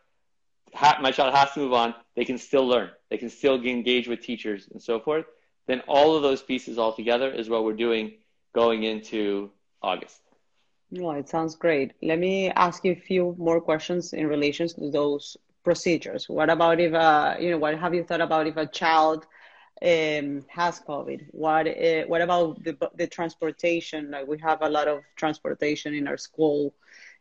[1.03, 2.89] my child has to move on, they can still learn.
[3.11, 5.27] They can still engage with teachers and so forth.
[5.67, 8.15] Then all of those pieces all together is what we're doing
[8.55, 9.51] going into
[9.83, 10.23] August.
[10.91, 11.93] No, it sounds great.
[12.01, 16.27] Let me ask you a few more questions in relation to those procedures.
[16.27, 19.27] What about if, uh, you know, what have you thought about if a child
[19.83, 21.27] um, has COVID?
[21.33, 24.11] What uh, what about the the transportation?
[24.11, 26.75] Like we have a lot of transportation in our school.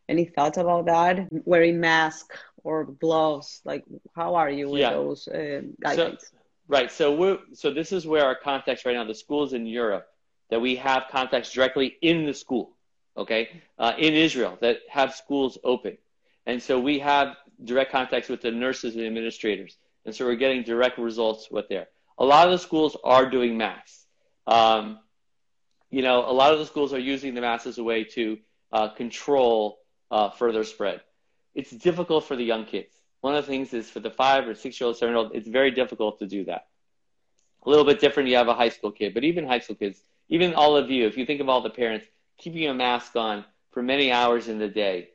[0.08, 1.28] Any thoughts about that?
[1.30, 3.60] Wearing mask or gloves?
[3.64, 4.90] Like how are you with yeah.
[4.90, 6.20] those uh, guidelines?
[6.20, 6.36] So,
[6.68, 6.90] right.
[6.90, 9.04] So we so this is where our context right now.
[9.04, 10.06] The schools in Europe
[10.48, 12.72] that we have contacts directly in the school.
[13.18, 15.96] Okay, uh, in Israel that have schools open,
[16.44, 20.62] and so we have direct contacts with the nurses and administrators, and so we're getting
[20.62, 21.88] direct results with there
[22.18, 24.06] a lot of the schools are doing masks.
[24.46, 24.98] Um,
[25.90, 28.38] you know, a lot of the schools are using the mask as a way to
[28.72, 29.78] uh, control
[30.10, 31.00] uh, further spread.
[31.54, 32.92] It's difficult for the young kids.
[33.20, 35.32] One of the things is for the five or six year old, seven year old,
[35.34, 36.66] it's very difficult to do that.
[37.64, 40.00] A little bit different, you have a high school kid, but even high school kids,
[40.28, 42.06] even all of you, if you think of all the parents,
[42.38, 45.08] keeping a mask on for many hours in the day,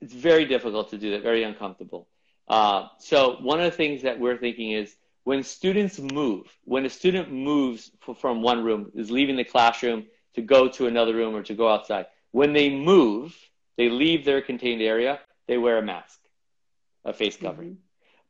[0.00, 2.08] it's very difficult to do that, very uncomfortable.
[2.48, 6.90] Uh, so one of the things that we're thinking is when students move, when a
[6.90, 11.42] student moves from one room, is leaving the classroom to go to another room or
[11.42, 13.36] to go outside, when they move,
[13.76, 16.18] they leave their contained area, they wear a mask,
[17.04, 17.70] a face covering.
[17.70, 17.80] Mm-hmm.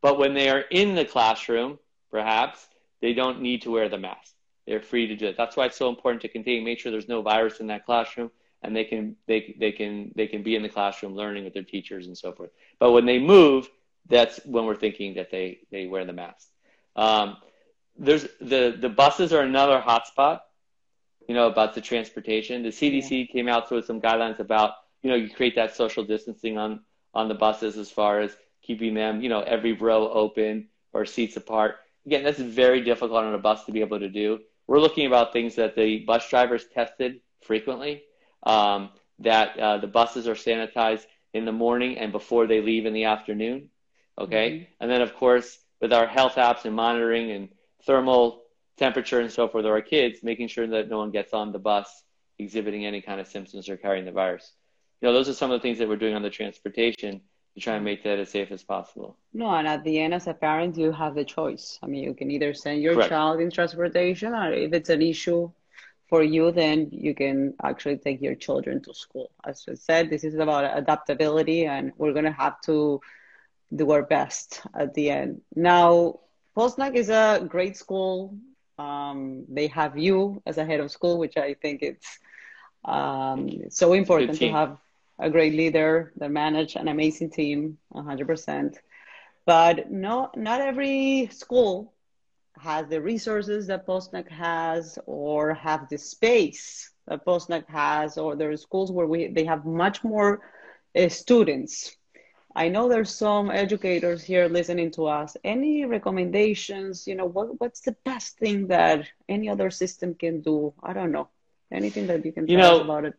[0.01, 1.79] But when they are in the classroom,
[2.11, 2.67] perhaps,
[3.01, 4.35] they don't need to wear the mask.
[4.67, 5.37] They're free to do it.
[5.37, 8.31] That's why it's so important to contain, make sure there's no virus in that classroom
[8.63, 11.63] and they can they they can they can be in the classroom learning with their
[11.63, 12.51] teachers and so forth.
[12.79, 13.69] But when they move,
[14.09, 16.49] that's when we're thinking that they they wear the mask.
[16.97, 17.37] Um,
[17.97, 20.41] there's the the buses are another hotspot.
[21.29, 22.63] You know about the transportation.
[22.63, 23.33] The CDC yeah.
[23.33, 26.81] came out with some guidelines about you know you create that social distancing on
[27.15, 31.37] on the buses as far as keeping them you know every row open or seats
[31.37, 31.77] apart.
[32.07, 34.41] Again, that's very difficult on a bus to be able to do.
[34.67, 38.03] We're looking about things that the bus drivers tested frequently.
[38.43, 38.91] Um,
[39.23, 43.05] that uh, the buses are sanitized in the morning and before they leave in the
[43.05, 43.69] afternoon.
[44.19, 44.73] Okay, mm-hmm.
[44.81, 47.49] and then of course with our health apps and monitoring and
[47.85, 48.45] thermal
[48.79, 51.59] temperature and so forth of our kids, making sure that no one gets on the
[51.59, 52.05] bus
[52.39, 54.53] exhibiting any kind of symptoms or carrying the virus.
[55.01, 57.21] You know, those are some of the things that we're doing on the transportation
[57.55, 59.19] to try and make that as safe as possible.
[59.35, 61.79] No, and at the end, as a parent, you have the choice.
[61.83, 63.11] I mean, you can either send your Correct.
[63.11, 65.51] child in transportation, or if it's an issue
[66.09, 69.31] for you, then you can actually take your children to school.
[69.45, 73.01] As I said, this is about adaptability, and we're going to have to
[73.75, 75.41] do our best at the end.
[75.55, 76.21] Now,
[76.57, 78.37] Posnack is a great school.
[78.79, 82.19] Um, they have you as a head of school, which I think it's
[82.85, 84.79] um, so important to have
[85.19, 88.77] a great leader that manage an amazing team, 100%.
[89.47, 91.93] But no, not every school
[92.59, 98.51] has the resources that Posnack has, or have the space that Posnack has, or there
[98.51, 100.41] are schools where we they have much more
[100.97, 101.97] uh, students
[102.55, 105.37] I know there's some educators here listening to us.
[105.43, 107.07] Any recommendations?
[107.07, 110.75] You know, what what's the best thing that any other system can do?
[110.83, 111.29] I don't know.
[111.71, 113.15] Anything that you can you tell know, us about it?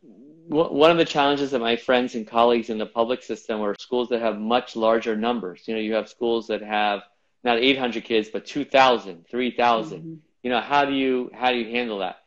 [0.47, 4.09] One of the challenges that my friends and colleagues in the public system are schools
[4.09, 5.63] that have much larger numbers.
[5.67, 7.01] You know, you have schools that have
[7.43, 9.99] not 800 kids, but 2,000, 3,000.
[9.99, 10.13] Mm-hmm.
[10.43, 12.17] You know, how do you how do you handle that?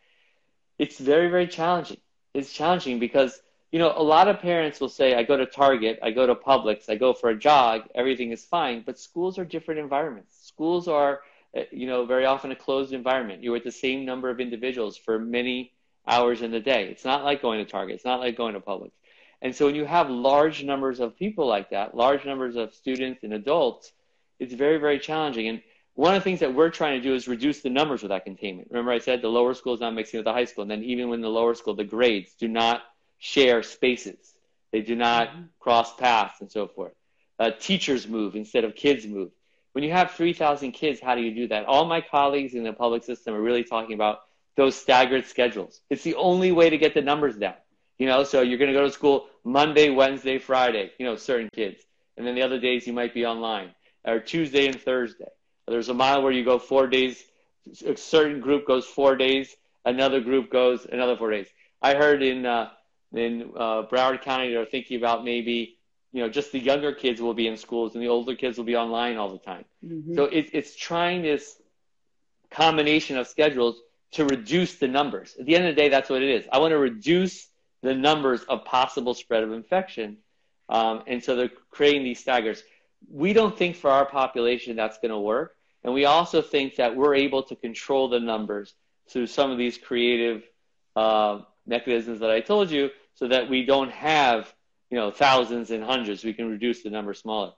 [0.78, 1.98] It's very very challenging.
[2.34, 3.40] It's challenging because
[3.76, 6.34] you know, a lot of parents will say, I go to Target, I go to
[6.34, 8.82] Publix, I go for a jog, everything is fine.
[8.86, 10.34] But schools are different environments.
[10.46, 11.20] Schools are,
[11.54, 13.42] uh, you know, very often a closed environment.
[13.42, 15.74] You're with the same number of individuals for many
[16.08, 16.88] hours in the day.
[16.88, 17.96] It's not like going to Target.
[17.96, 18.92] It's not like going to Publix.
[19.42, 23.24] And so when you have large numbers of people like that, large numbers of students
[23.24, 23.92] and adults,
[24.38, 25.48] it's very, very challenging.
[25.48, 25.60] And
[25.92, 28.24] one of the things that we're trying to do is reduce the numbers of that
[28.24, 28.68] containment.
[28.70, 30.62] Remember I said the lower school is not mixing with the high school.
[30.62, 32.80] And then even when the lower school, the grades do not–
[33.18, 34.34] share spaces.
[34.72, 35.42] They do not mm-hmm.
[35.58, 36.92] cross paths and so forth.
[37.38, 39.30] Uh, teachers move instead of kids move.
[39.72, 41.66] When you have 3,000 kids, how do you do that?
[41.66, 44.20] All my colleagues in the public system are really talking about
[44.56, 45.80] those staggered schedules.
[45.90, 47.54] It's the only way to get the numbers down.
[47.98, 51.50] You know, so you're going to go to school Monday, Wednesday, Friday, you know, certain
[51.54, 51.82] kids.
[52.16, 53.74] And then the other days you might be online,
[54.04, 55.28] or Tuesday and Thursday.
[55.68, 57.22] There's a model where you go four days,
[57.84, 61.48] a certain group goes four days, another group goes another four days.
[61.82, 62.70] I heard in uh,
[63.16, 65.78] in uh, Broward County, they're thinking about maybe
[66.12, 68.64] you know just the younger kids will be in schools and the older kids will
[68.64, 69.64] be online all the time.
[69.84, 70.14] Mm-hmm.
[70.14, 71.60] So it, it's trying this
[72.50, 73.80] combination of schedules
[74.12, 75.36] to reduce the numbers.
[75.38, 76.46] At the end of the day, that's what it is.
[76.52, 77.48] I want to reduce
[77.82, 80.18] the numbers of possible spread of infection,
[80.68, 82.62] um, and so they're creating these staggers.
[83.10, 86.96] We don't think for our population that's going to work, and we also think that
[86.96, 88.74] we're able to control the numbers
[89.08, 90.42] through some of these creative
[90.96, 94.54] uh, mechanisms that I told you so that we don't have,
[94.90, 96.24] you know, thousands and hundreds.
[96.24, 97.52] We can reduce the number smaller.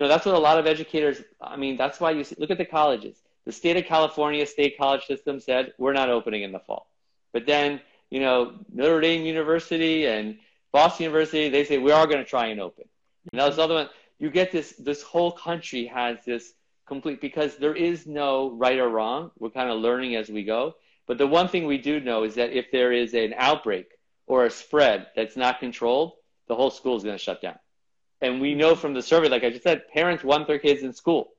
[0.00, 2.58] Know, that's what a lot of educators, I mean, that's why you see, look at
[2.58, 3.16] the colleges.
[3.46, 6.90] The state of California state college system said, we're not opening in the fall.
[7.32, 7.80] But then,
[8.10, 10.38] you know, Notre Dame University and
[10.72, 12.84] Boston University, they say, we are going to try and open.
[13.32, 13.88] And that's other one.
[14.18, 16.52] You get this, this whole country has this
[16.86, 19.30] complete, because there is no right or wrong.
[19.38, 20.74] We're kind of learning as we go.
[21.06, 23.95] But the one thing we do know is that if there is an outbreak
[24.26, 26.12] or a spread that's not controlled,
[26.48, 27.58] the whole school is going to shut down.
[28.20, 30.92] And we know from the survey, like I just said, parents want their kids in
[30.92, 31.32] school.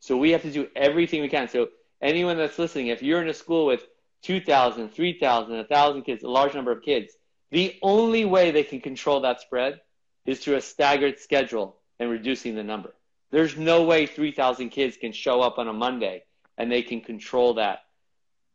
[0.00, 1.48] So we have to do everything we can.
[1.48, 1.68] So
[2.00, 3.86] anyone that's listening, if you're in a school with
[4.22, 7.14] 2,000, 3,000, 1,000 kids, a large number of kids,
[7.50, 9.80] the only way they can control that spread
[10.26, 12.94] is through a staggered schedule and reducing the number.
[13.30, 16.24] There's no way 3,000 kids can show up on a Monday
[16.58, 17.80] and they can control that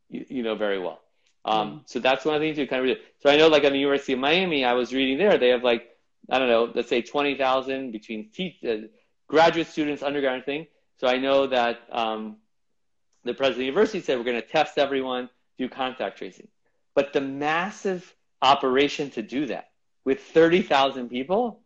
[0.10, 1.02] you, you know very well.
[1.46, 3.00] Um, So that's one of the things you kind of read.
[3.22, 5.64] So I know, like at the University of Miami, I was reading there, they have
[5.64, 5.84] like
[6.30, 8.88] I don't know, let's say twenty thousand between te- uh,
[9.28, 10.68] graduate students, undergraduate thing.
[11.00, 12.38] So I know that um,
[13.24, 16.48] the president of the university said we're going to test everyone, do contact tracing,
[16.96, 18.02] but the massive
[18.42, 19.70] operation to do that
[20.04, 21.62] with thirty thousand people,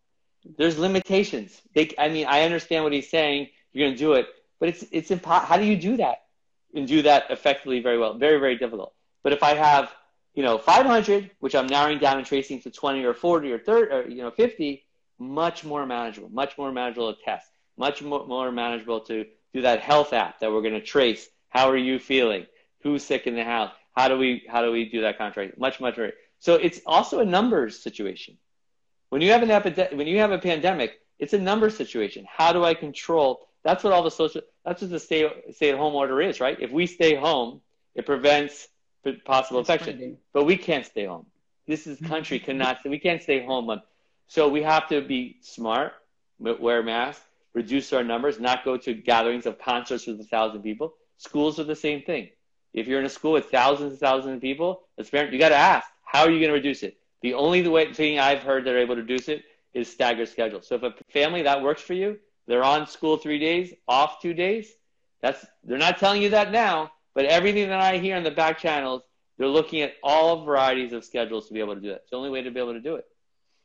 [0.58, 1.62] there's limitations.
[1.74, 3.50] They, I mean, I understand what he's saying.
[3.72, 4.28] You're going to do it,
[4.60, 5.48] but it's it's impossible.
[5.48, 6.20] How do you do that?
[6.76, 8.14] and do that effectively very well.
[8.20, 8.94] Very, very difficult.
[9.24, 9.94] But if I have,
[10.34, 13.92] you know, 500, which I'm narrowing down and tracing to 20 or 40 or 30
[13.92, 14.84] or, you know, 50,
[15.18, 19.82] much more manageable, much more manageable to test, much more, more manageable to do that
[19.82, 21.28] health app that we're going to trace.
[21.50, 22.46] How are you feeling?
[22.84, 23.72] Who's sick in the house?
[23.96, 25.58] How do we, how do we do that contract?
[25.58, 26.12] Much, much more.
[26.40, 28.38] So it's also a numbers situation.
[29.10, 32.26] When you have an epidemic, when you have a pandemic, it's a numbers situation.
[32.30, 34.42] How do I control that's what all the social.
[34.66, 36.58] That's what the stay stay at home order is, right?
[36.60, 37.62] If we stay home,
[37.96, 38.68] it prevents
[39.26, 40.18] possible infection.
[40.34, 41.26] But we can't stay home.
[41.68, 42.80] This is country cannot.
[42.86, 43.82] We can't stay home.
[44.28, 45.94] So we have to be smart,
[46.40, 50.94] wear masks, reduce our numbers, not go to gatherings of concerts with a thousand people.
[51.18, 52.30] Schools are the same thing.
[52.74, 55.50] If you're in a school with thousands and thousands of people, as parent, you got
[55.50, 56.98] to ask, how are you going to reduce it?
[57.22, 60.62] The only way, thing I've heard that are able to reduce it is staggered schedule.
[60.62, 64.34] So if a family that works for you, they're on school three days, off two
[64.34, 64.72] days.
[65.22, 68.58] That's they're not telling you that now, but everything that I hear in the back
[68.60, 69.04] channels,
[69.38, 72.02] they're looking at all varieties of schedules to be able to do that.
[72.02, 73.06] It's the only way to be able to do it.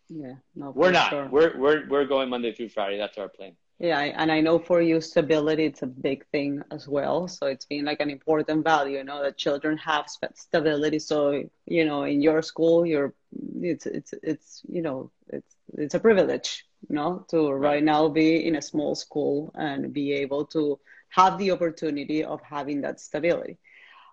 [0.09, 1.11] Yeah, no, we're not.
[1.11, 1.29] Sure.
[1.31, 2.99] We're we're we're going Monday through Friday.
[2.99, 3.53] That's our plan.
[3.79, 7.27] Yeah, and I know for you stability it's a big thing as well.
[7.27, 10.99] So it's been like an important value, you know, that children have stability.
[10.99, 13.15] So you know, in your school, you're
[13.61, 18.47] it's it's it's you know it's it's a privilege you know, to right now be
[18.47, 20.79] in a small school and be able to
[21.15, 23.59] have the opportunity of having that stability.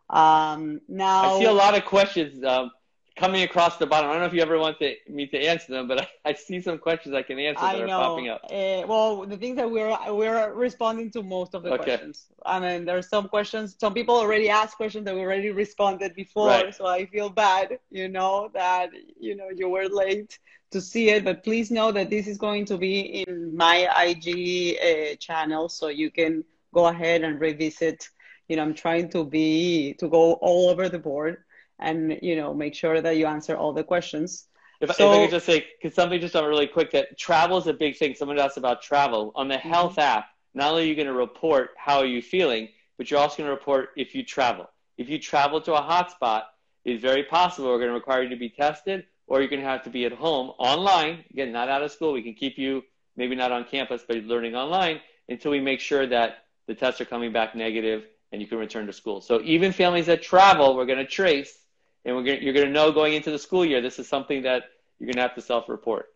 [0.10, 2.72] Um, now, I see a lot of questions um,
[3.16, 4.10] coming across the bottom.
[4.10, 6.34] I don't know if you ever want to, me to answer them, but I, I
[6.34, 8.42] see some questions I can answer that I are popping up.
[8.44, 11.84] Uh, well, the things that we're we're responding to most of the Okay.
[11.84, 12.28] questions.
[12.46, 13.76] I mean, there's some questions.
[13.80, 16.76] Some people already asked questions that we already responded before, Right.
[16.76, 18.90] so I feel bad, you know, that
[19.20, 20.40] you know you were late
[20.72, 21.24] to see it.
[21.24, 23.78] But please know that this is going to be in my
[24.10, 26.44] IG uh, channel, so you can
[26.74, 28.08] go ahead and revisit.
[28.48, 31.38] You know, I'm trying to be to go all over the board
[31.80, 34.48] and you know make sure that you answer all the questions.
[34.80, 37.68] If, if I could just say, because something just on really quick, that travel is
[37.68, 38.16] a big thing.
[38.16, 39.32] Someone asked about travel.
[39.36, 39.74] On the Mm-hmm.
[39.74, 43.20] health app, not only are you going to report how are you feeling, but you're
[43.20, 44.68] also going to report if you travel.
[44.98, 46.44] If you travel to a hotspot,
[46.84, 49.68] it's very possible we're going to require you to be tested, or you're going to
[49.68, 51.24] have to be at home online.
[51.32, 52.14] Again, not out of school.
[52.14, 52.84] We can keep you
[53.16, 55.00] maybe not on campus, but learning online
[55.30, 58.88] until we make sure that the tests are coming back negative and you can return
[58.88, 59.22] to school.
[59.22, 61.58] So even families that travel, we're going to trace,
[62.06, 64.44] and we're to, you're going to know going into the school year, this is something
[64.44, 64.64] that
[65.00, 66.08] you're going to have to self-report.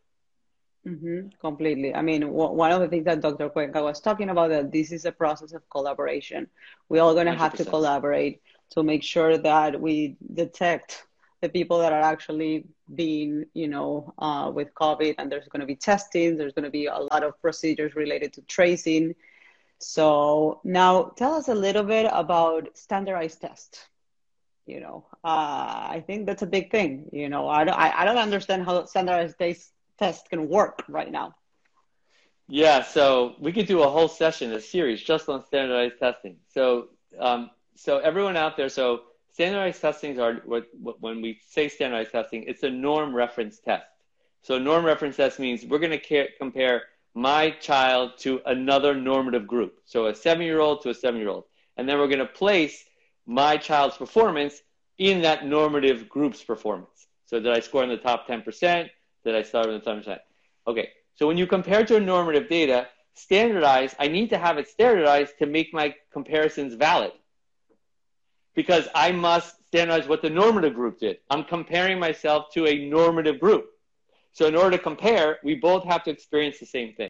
[0.85, 1.93] hmm completely.
[1.93, 3.49] I mean, w- one of the things that Dr.
[3.49, 6.47] Cuenca was talking about that this is a process of collaboration.
[6.89, 8.41] We're all going to have to collaborate
[8.71, 11.05] to make sure that we detect
[11.41, 12.65] the people that are actually
[12.95, 16.37] being, you know, uh, with COVID, and there's going to be testing.
[16.37, 19.15] There's going to be a lot of procedures related to tracing.
[19.87, 23.85] So now, tell us a little bit about standardized tests.
[24.65, 27.07] You know, uh, I think that's a big thing.
[27.13, 31.11] You know, I don't, I, I don't understand how standardized tests test can work right
[31.11, 31.35] now.
[32.47, 36.37] Yeah, so we could do a whole session, a series just on standardized testing.
[36.51, 36.87] So,
[37.19, 42.11] um, so everyone out there, so standardized testings are what, what when we say standardized
[42.11, 43.85] testing, it's a norm reference test.
[44.41, 46.81] So, norm reference test means we're going to compare
[47.15, 49.79] my child to another normative group.
[49.85, 51.45] So, a seven-year-old to a seven-year-old,
[51.77, 52.83] and then we're going to place
[53.25, 54.61] my child's performance
[54.97, 57.07] in that normative group's performance.
[57.25, 58.89] So, did I score in the top ten percent?
[59.23, 60.21] Did I start in the top percent?
[60.67, 60.89] Okay.
[61.17, 65.39] So when you compare to a normative data, standardized, I need to have it standardized
[65.39, 67.13] to make my comparisons valid.
[68.53, 71.19] Because I must standardize what the normative group did.
[71.29, 73.67] I'm comparing myself to a normative group.
[74.35, 77.09] So in order to compare, we both have to experience the same thing.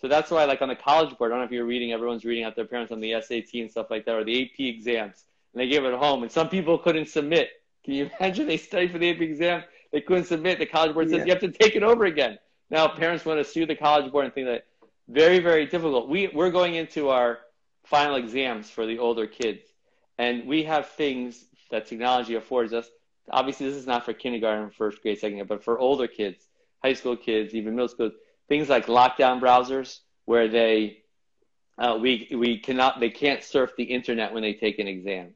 [0.00, 2.24] So that's why, like on the college board, I don't know if you're reading, everyone's
[2.24, 5.26] reading out their parents on the SAT and stuff like that, or the AP exams,
[5.52, 7.50] and they gave it home, and some people couldn't submit.
[7.84, 9.62] Can you imagine they studied for the AP exam,
[9.92, 11.24] they couldn't submit, the college board says Yeah.
[11.26, 12.38] you have to take it over again.
[12.70, 14.64] Now parents want to sue the college board and think that
[15.06, 16.08] very, very difficult.
[16.08, 17.40] We we're going into our
[17.84, 19.66] final exams for the older kids,
[20.16, 22.88] and we have things that technology affords us.
[23.30, 26.46] Obviously, this is not for kindergarten, first grade, second grade, but for older kids,
[26.84, 28.10] high school kids, even middle school,
[28.46, 30.98] things like lockdown browsers where they
[31.78, 35.30] uh, we we cannot they can't surf the internet when they take an exam.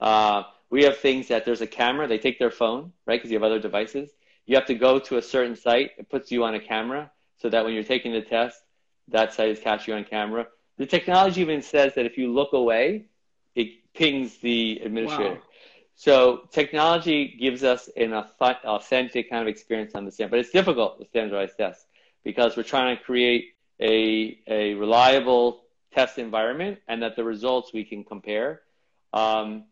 [0.00, 2.06] Uh, we have things that there's a camera.
[2.06, 3.18] They take their phone, right?
[3.18, 4.10] Because you have other devices.
[4.46, 5.90] You have to go to a certain site.
[5.98, 8.58] It puts you on a camera so that when you're taking the test,
[9.08, 10.46] that site is catching you on camera.
[10.78, 13.06] The technology even says that if you look away,
[13.54, 15.34] it pings the administrator.
[15.34, 15.42] Wow.
[15.94, 20.98] So technology gives us an authentic kind of experience on the stand, but it's difficult
[20.98, 21.84] with standardized tests
[22.24, 25.62] because we're trying to create a, a reliable
[25.92, 28.62] test environment and that the results we can compare.
[29.12, 29.64] Um,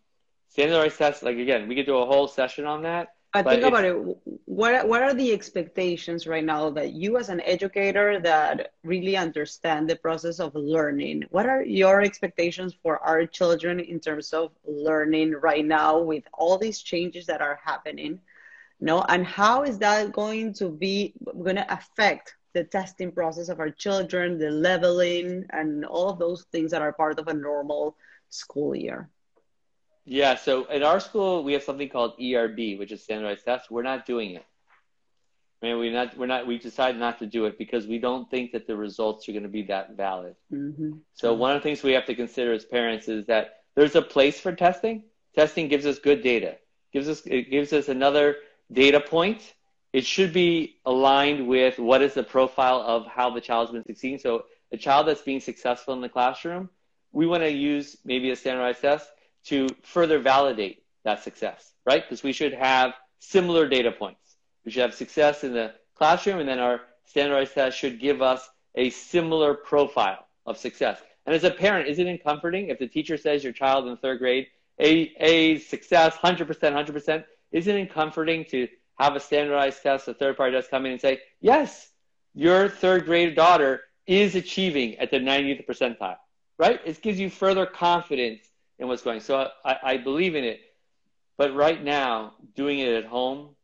[0.50, 3.14] standardized tests, like again, we could do a whole session on that.
[3.32, 4.39] I But think about it.
[4.50, 9.88] What what are the expectations right now that you, as an educator, that really understand
[9.88, 11.22] the process of learning?
[11.30, 16.58] What are your expectations for our children in terms of learning right now with all
[16.58, 18.20] these changes that are happening?
[18.80, 23.60] No, and how is that going to be going to affect the testing process of
[23.60, 27.96] our children, the leveling, and all of those things that are part of a normal
[28.30, 29.08] school year?
[30.10, 33.70] Yeah, so in our school we have something called ERB, which is standardized tests.
[33.70, 34.44] We're not doing it.
[35.62, 36.16] I mean, we're not.
[36.16, 36.48] We're not.
[36.48, 39.44] We decided not to do it because we don't think that the results are going
[39.44, 40.34] to be that valid.
[40.50, 43.94] hmm So one of the things we have to consider as parents is that there's
[43.94, 45.04] a place for testing.
[45.36, 46.56] Testing gives us good data.
[46.92, 48.36] Gives us it gives us another
[48.72, 49.54] data point.
[49.92, 54.18] It should be aligned with what is the profile of how the child's been succeeding.
[54.18, 56.68] So a child that's being successful in the classroom,
[57.12, 59.08] we want to use maybe a standardized test
[59.46, 62.02] to further validate that success, right?
[62.02, 64.36] Because we should have similar data points.
[64.64, 68.48] We should have success in the classroom, and then our standardized test should give us
[68.74, 71.00] a similar profile of success.
[71.26, 74.18] And as a parent, isn't it comforting if the teacher says your child in third
[74.18, 74.46] grade,
[74.78, 78.68] A, A success, 100%, 100%, isn't it comforting to
[78.98, 81.90] have a standardized test, a third party test come in and say, yes,
[82.34, 86.16] your third grade daughter is achieving at the 90th percentile,
[86.58, 86.80] right?
[86.84, 88.42] It gives you further confidence
[88.80, 89.20] in what's going.
[89.20, 90.60] So I, I believe in it.
[91.38, 93.54] But right now, doing it at home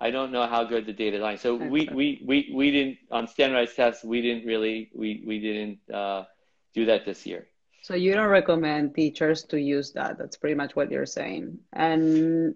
[0.00, 1.38] I don't know how good the data is on.
[1.38, 4.04] So we, we, we, we didn't on standardized tests.
[4.04, 6.24] We didn't really we we didn't uh,
[6.74, 7.46] do that this year.
[7.82, 10.18] So you don't recommend teachers to use that.
[10.18, 11.58] That's pretty much what you're saying.
[11.72, 12.54] And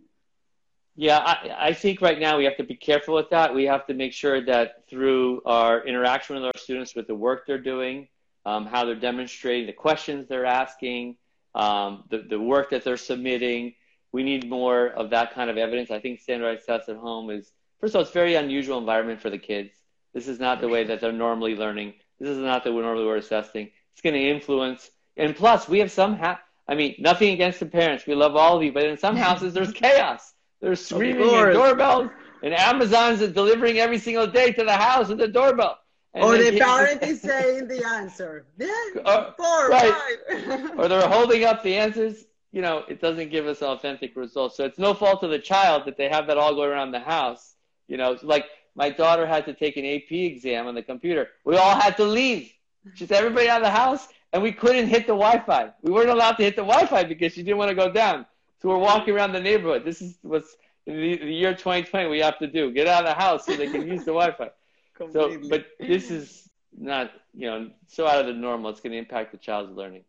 [0.97, 3.55] yeah, I, I think right now we have to be careful with that.
[3.55, 7.47] We have to make sure that through our interaction with our students, with the work
[7.47, 8.09] they're doing,
[8.45, 11.17] um, how they're demonstrating, the questions they're asking,
[11.59, 13.75] um, the, the work that they're submitting,
[14.13, 15.91] we need more of that kind of evidence.
[15.91, 19.21] I think standardized tests at home is, first of all, it's a very unusual environment
[19.21, 19.73] for the kids.
[20.15, 21.95] This is not the way that they're normally learning.
[22.19, 23.71] This is not the way normally we're assessing.
[23.93, 24.91] It's going to influence.
[25.17, 28.07] And plus, we have some, ha- I mean, nothing against the parents.
[28.07, 30.33] We love all of you, but in some houses, there's chaos.
[30.61, 32.11] There's screaming and doorbells,
[32.43, 35.79] and Amazon's is delivering every single day to the house with a doorbell.
[36.15, 38.47] Or the parent is saying the answer.
[38.57, 38.69] Yeah,
[39.05, 39.95] uh, four, right.
[40.29, 40.79] five.
[40.79, 44.57] or they're holding up the answers you know, it doesn't give us authentic results.
[44.57, 47.01] So it's no fault of the child that they have that all going around the
[47.01, 47.55] house.
[47.89, 51.29] You know, like my daughter had to take an AP exam on the computer.
[51.45, 52.53] We all had to leave.
[52.95, 55.71] She said, everybody out of the house, and we couldn't hit the Wi-Fi.
[55.83, 58.25] We weren't allowed to hit the Wi-Fi because she didn't want to go down.
[58.61, 59.85] So we're walking around the neighborhood.
[59.85, 60.57] This is what's
[60.87, 62.71] in the, the year 2020 we have to do.
[62.73, 64.51] Get out of the house so they can use the Wi-Fi.
[64.99, 68.71] So, but this is not, you know, so out of the normal.
[68.71, 70.05] It's going to impact the child's learning.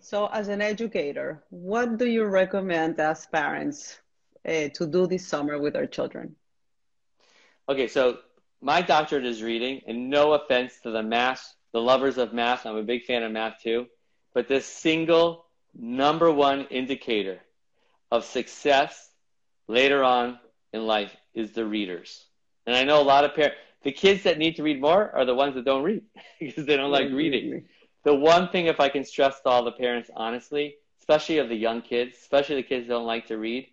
[0.00, 3.98] So, as an educator, what do you recommend as parents
[4.46, 6.36] uh, to do this summer with our children?
[7.68, 8.18] Okay, so
[8.60, 12.76] my doctorate is reading, and no offense to the math, the lovers of math, I'm
[12.76, 13.86] a big fan of math too,
[14.34, 17.40] but the single number one indicator
[18.10, 19.10] of success
[19.68, 20.38] later on
[20.72, 22.24] in life is the readers.
[22.66, 25.24] And I know a lot of parents, the kids that need to read more are
[25.24, 26.02] the ones that don't read
[26.40, 27.64] because they don't like reading
[28.04, 31.56] the one thing, if I can stress to all the parents honestly, especially of the
[31.56, 33.66] young kids, especially the kids that don't like to read,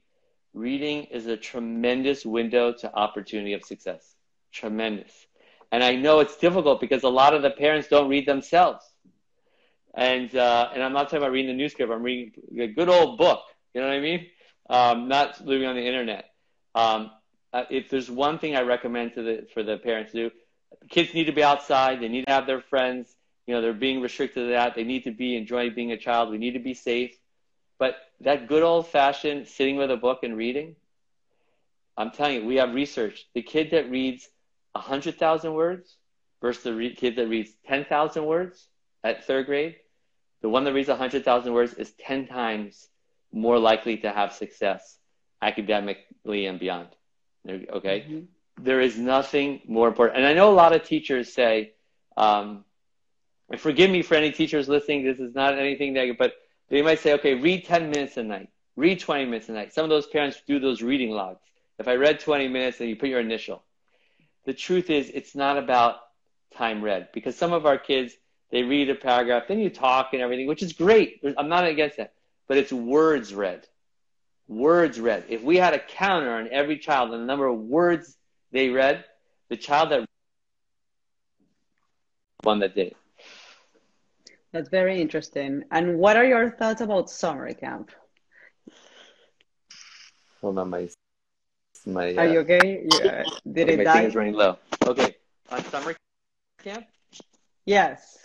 [0.54, 4.16] reading is a tremendous window to opportunity of success.
[4.52, 5.12] Tremendous.
[5.72, 8.86] And I know it's difficult because a lot of the parents don't read themselves.
[9.94, 11.94] And, uh, and I'm not talking about reading the newspaper.
[11.94, 13.42] I'm reading a good old book.
[13.74, 14.28] You know what I mean?
[14.70, 16.26] Um, not living on the internet.
[16.74, 17.12] Um,
[17.54, 20.36] uh, if there's one thing I recommend to the, for the parents to do,
[20.90, 22.02] kids need to be outside.
[22.02, 23.16] They need to have their friends
[23.52, 24.76] you know, they're being restricted to that.
[24.76, 26.30] They need to be enjoying being a child.
[26.30, 27.18] We need to be safe.
[27.80, 30.76] But that good old fashioned sitting with a book and reading,
[31.98, 33.26] I'm telling you, we have research.
[33.34, 34.30] The kid that reads
[34.74, 35.98] 100,000 words
[36.42, 38.68] versus the re- kid that reads 10,000 words
[39.04, 39.76] at third grade,
[40.42, 42.88] the one that reads 100,000 words is 10 times
[43.34, 44.98] more likely to have success
[45.42, 46.88] academically and beyond.
[47.48, 48.02] Okay?
[48.02, 48.64] Mm-hmm.
[48.64, 50.18] There is nothing more important.
[50.18, 51.74] And I know a lot of teachers say,
[52.18, 52.64] um,
[53.50, 56.34] and forgive me for any teachers listening, this is not anything negative, but
[56.70, 59.74] they might say, okay, read 10 minutes a night, read 20 minutes a night.
[59.74, 61.40] Some of those parents do those reading logs.
[61.78, 63.64] If I read 20 minutes, then you put your initial.
[64.46, 65.98] The truth is, it's not about
[66.56, 68.14] time read because some of our kids,
[68.52, 71.22] they read a paragraph, then you talk and everything, which is great.
[71.38, 72.14] I'm not against that,
[72.48, 73.68] but it's words read.
[74.52, 75.24] Words read.
[75.30, 78.18] If we had a counter on every child and the number of words
[78.52, 79.06] they read,
[79.48, 80.06] the child that
[82.44, 82.98] one that did it.
[84.52, 85.64] That's very interesting.
[85.72, 87.92] And what are your thoughts about summer camp?
[90.42, 90.90] Hold on, my
[91.86, 92.14] my.
[92.16, 92.86] Are uh, you okay?
[92.92, 93.24] Yeah.
[93.50, 93.94] Did okay, it my die?
[94.00, 94.58] thing is running low.
[94.86, 95.16] Okay,
[95.50, 95.96] on summer
[96.62, 96.88] camp.
[97.66, 98.18] Yes.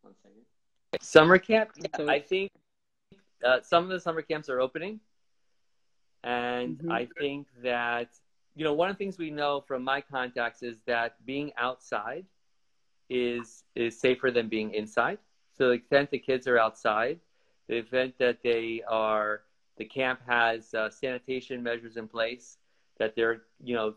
[0.00, 0.40] One second.
[1.02, 1.72] Summer camp.
[1.76, 2.50] Yeah, I think
[3.44, 5.00] uh, some of the summer camps are opening,
[6.24, 6.92] and mm-hmm.
[6.92, 8.08] I think that
[8.54, 12.24] you know one of the things we know from my contacts is that being outside
[13.08, 15.18] is is safer than being inside.
[15.56, 17.20] So the extent the kids are outside,
[17.68, 19.42] the event that they are,
[19.76, 22.58] the camp has uh, sanitation measures in place.
[22.98, 23.94] That they're, you know,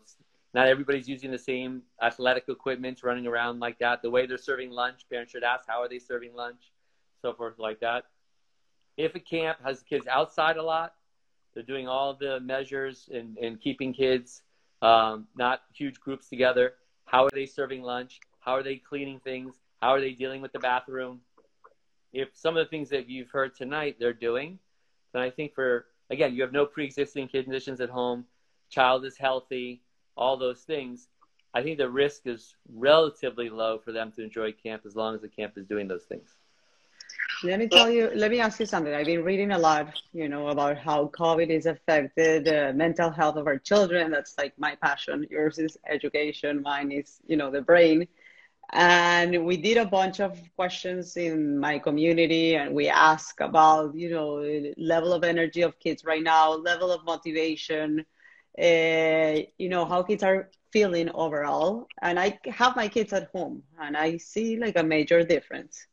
[0.54, 4.02] not everybody's using the same athletic equipment running around like that.
[4.02, 6.72] The way they're serving lunch, parents should ask how are they serving lunch,
[7.20, 8.04] so forth like that.
[8.96, 10.94] If a camp has kids outside a lot,
[11.54, 14.42] they're doing all the measures and, and keeping kids
[14.82, 16.74] um, not huge groups together.
[17.06, 18.20] How are they serving lunch?
[18.40, 19.54] How are they cleaning things?
[19.80, 21.20] How are they dealing with the bathroom?
[22.12, 24.58] If some of the things that you've heard tonight they're doing,
[25.12, 28.24] then I think for, again, you have no pre existing conditions at home,
[28.70, 29.82] child is healthy,
[30.16, 31.08] all those things.
[31.54, 35.22] I think the risk is relatively low for them to enjoy camp as long as
[35.22, 36.36] the camp is doing those things.
[37.42, 38.92] Let me tell you, let me ask you something.
[38.92, 43.36] I've been reading a lot, you know, about how COVID has affected uh, mental health
[43.36, 44.10] of our children.
[44.10, 45.26] That's like my passion.
[45.30, 46.62] Yours is education.
[46.62, 48.08] Mine is, you know, the brain.
[48.72, 54.10] And we did a bunch of questions in my community and we asked about, you
[54.10, 58.04] know, level of energy of kids right now, level of motivation,
[58.58, 61.86] uh, you know, how kids are feeling overall.
[62.02, 65.86] And I have my kids at home and I see like a major difference.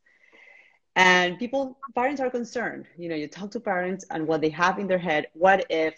[0.96, 2.86] And people, parents are concerned.
[2.98, 5.28] You know, you talk to parents and what they have in their head.
[5.34, 5.96] What if,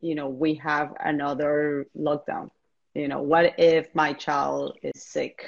[0.00, 2.50] you know, we have another lockdown?
[2.94, 5.44] You know, what if my child is sick?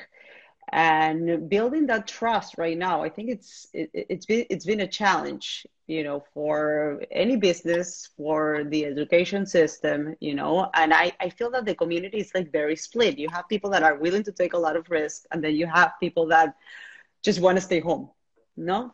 [0.72, 4.86] and building that trust right now i think it's it, it's been it's been a
[4.86, 11.28] challenge you know for any business for the education system you know and i i
[11.28, 14.32] feel that the community is like very split you have people that are willing to
[14.32, 16.54] take a lot of risk and then you have people that
[17.22, 18.08] just want to stay home
[18.56, 18.92] no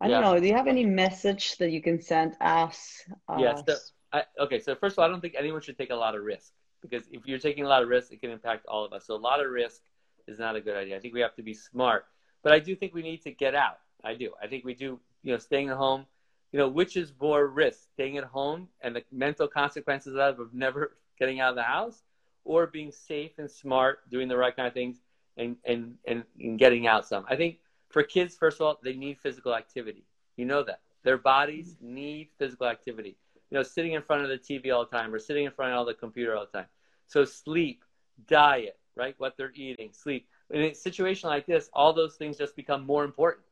[0.00, 0.20] i yeah.
[0.20, 3.02] don't know do you have any message that you can send us
[3.38, 3.76] yes so
[4.12, 6.22] I, okay so first of all i don't think anyone should take a lot of
[6.22, 6.52] risk
[6.82, 9.14] because if you're taking a lot of risk it can impact all of us so
[9.14, 9.80] a lot of risk
[10.26, 10.96] is not a good idea.
[10.96, 12.06] I think we have to be smart,
[12.42, 13.78] but I do think we need to get out.
[14.04, 14.32] I do.
[14.42, 14.98] I think we do.
[15.22, 16.06] You know, staying at home.
[16.52, 20.52] You know, which is more risk: staying at home and the mental consequences of of
[20.52, 22.02] never getting out of the house,
[22.44, 24.98] or being safe and smart, doing the right kind of things,
[25.36, 27.24] and and and, and getting out some.
[27.28, 27.58] I think
[27.92, 30.04] for kids, first of all, they need physical activity.
[30.36, 33.16] You know that their bodies need physical activity.
[33.50, 35.72] You know, sitting in front of the TV all the time or sitting in front
[35.74, 36.68] of the computer all the time.
[37.06, 37.84] So sleep,
[38.26, 39.14] diet, right?
[39.18, 40.26] What they're eating, sleep.
[40.50, 43.44] In a situation like this, all those things just become more important.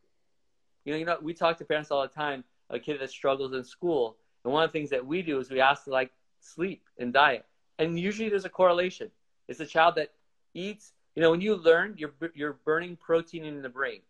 [0.84, 3.52] You know, you know, we talk to parents all the time, a kid that struggles
[3.52, 6.12] in school, and one of the things that we do is we ask to like
[6.40, 7.44] sleep and diet.
[7.78, 9.10] And usually there's a correlation.
[9.48, 10.12] It's a child that
[10.54, 14.00] eats, you know, when you learn, you're, you're burning protein in the brain.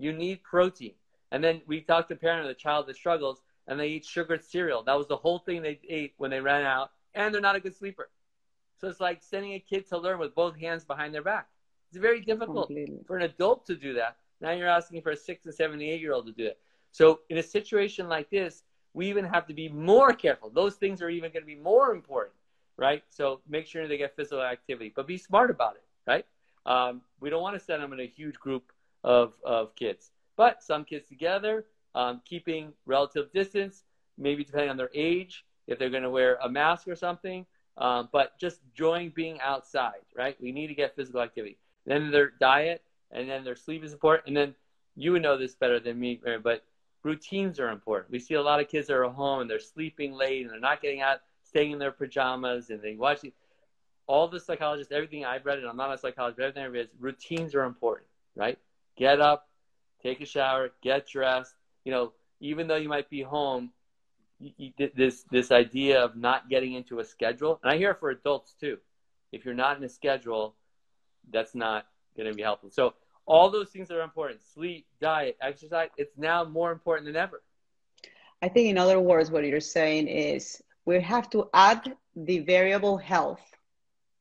[0.00, 0.94] You need protein.
[1.30, 4.04] And then we talked to a parent of the child that struggles and they eat
[4.04, 4.82] sugared cereal.
[4.82, 6.92] That was the whole thing they ate when they ran out.
[7.14, 8.08] And they're not a good sleeper.
[8.80, 11.48] So it's like sending a kid to learn with both hands behind their back.
[11.90, 13.00] It's very difficult Completely.
[13.06, 14.16] for an adult to do that.
[14.40, 16.58] Now you're asking for a six and seven, eight year old to do it.
[16.92, 18.62] So in a situation like this,
[18.94, 20.50] we even have to be more careful.
[20.50, 22.34] Those things are even going to be more important,
[22.76, 23.04] right?
[23.10, 26.26] So make sure they get physical activity, but be smart about it, right?
[26.66, 28.72] Um, we don't want to send them in a huge group
[29.04, 33.84] of, of kids, but some kids together, um, keeping relative distance,
[34.18, 37.46] maybe depending on their age, if they're going to wear a mask or something,
[37.78, 40.36] um, but just enjoying being outside, right?
[40.40, 41.56] We need to get physical activity.
[41.86, 44.28] Then their diet, and then their sleep is important.
[44.28, 44.54] And then
[44.96, 46.64] you would know this better than me, but
[47.02, 48.10] routines are important.
[48.10, 50.50] We see a lot of kids that are at home and they're sleeping late and
[50.50, 53.24] they're not getting out, staying in their pajamas, and they watch
[54.06, 56.86] all the psychologists, everything I've read, and I'm not a psychologist, but everything I've read
[56.86, 58.58] is routines are important, right?
[58.96, 59.48] Get up,
[60.02, 61.54] take a shower, get dressed.
[61.84, 63.70] You know, even though you might be home,
[64.96, 68.54] this this idea of not getting into a schedule, and I hear it for adults
[68.58, 68.78] too.
[69.32, 70.54] If you're not in a schedule,
[71.30, 71.86] that's not
[72.16, 72.70] going to be helpful.
[72.70, 72.94] So
[73.26, 75.90] all those things are important: sleep, diet, exercise.
[75.96, 77.42] It's now more important than ever.
[78.42, 82.96] I think, in other words, what you're saying is we have to add the variable
[82.96, 83.42] health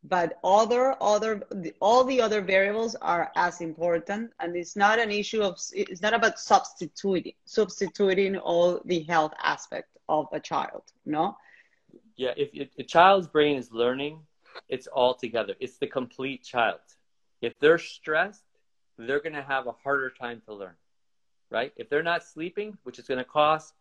[0.04, 1.42] but other other
[1.82, 6.14] all the other variables are as important and it's not an issue of it's not
[6.14, 11.36] about substituting substituting all the health aspect of a child no?
[12.16, 14.20] Yeah if, if a child's brain is learning
[14.68, 15.56] it's all together.
[15.60, 16.80] It's the complete child.
[17.42, 18.44] If they're stressed
[18.98, 20.76] they're going to have a harder time to learn
[21.52, 21.74] right?
[21.76, 23.74] If they're not sleeping which is going to cause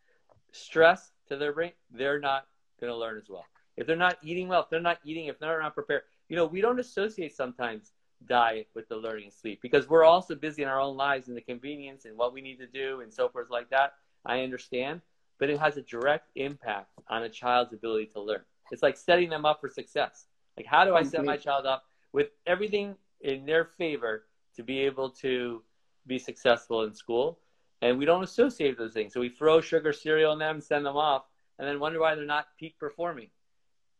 [0.50, 2.46] stress to their brain they're not
[2.80, 3.44] going to learn as well
[3.78, 6.44] if they're not eating well, if they're not eating, if they're not prepared, you know,
[6.44, 7.92] we don't associate sometimes
[8.26, 11.36] diet with the learning and sleep because we're also busy in our own lives and
[11.36, 13.94] the convenience and what we need to do and so forth like that.
[14.26, 15.00] I understand,
[15.38, 18.40] but it has a direct impact on a child's ability to learn.
[18.72, 20.26] It's like setting them up for success.
[20.56, 24.24] Like, how do I set my child up with everything in their favor
[24.56, 25.62] to be able to
[26.08, 27.38] be successful in school?
[27.80, 29.12] And we don't associate those things.
[29.14, 31.26] So we throw sugar cereal in them, send them off,
[31.60, 33.28] and then wonder why they're not peak performing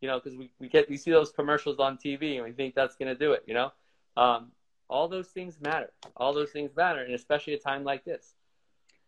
[0.00, 2.74] you know, because we, we get we see those commercials on TV and we think
[2.74, 3.72] that's going to do it, you know.
[4.16, 4.52] Um,
[4.88, 5.90] all those things matter.
[6.16, 8.34] All those things matter, and especially a time like this.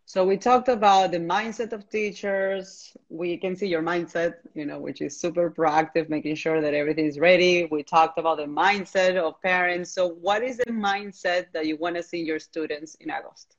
[0.05, 2.97] So we talked about the mindset of teachers.
[3.09, 7.07] We can see your mindset, you know, which is super proactive, making sure that everything
[7.07, 7.69] is ready.
[7.71, 9.93] We talked about the mindset of parents.
[9.93, 13.57] So what is the mindset that you want to see your students in August?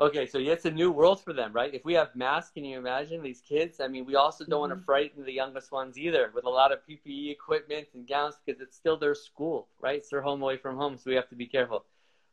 [0.00, 1.74] Okay, so it's a new world for them, right?
[1.74, 3.80] If we have masks, can you imagine these kids?
[3.80, 4.70] I mean, we also don't mm-hmm.
[4.70, 8.36] want to frighten the youngest ones either with a lot of PPE equipment and gowns
[8.44, 9.96] because it's still their school, right?
[9.96, 11.84] It's their home away from home, so we have to be careful.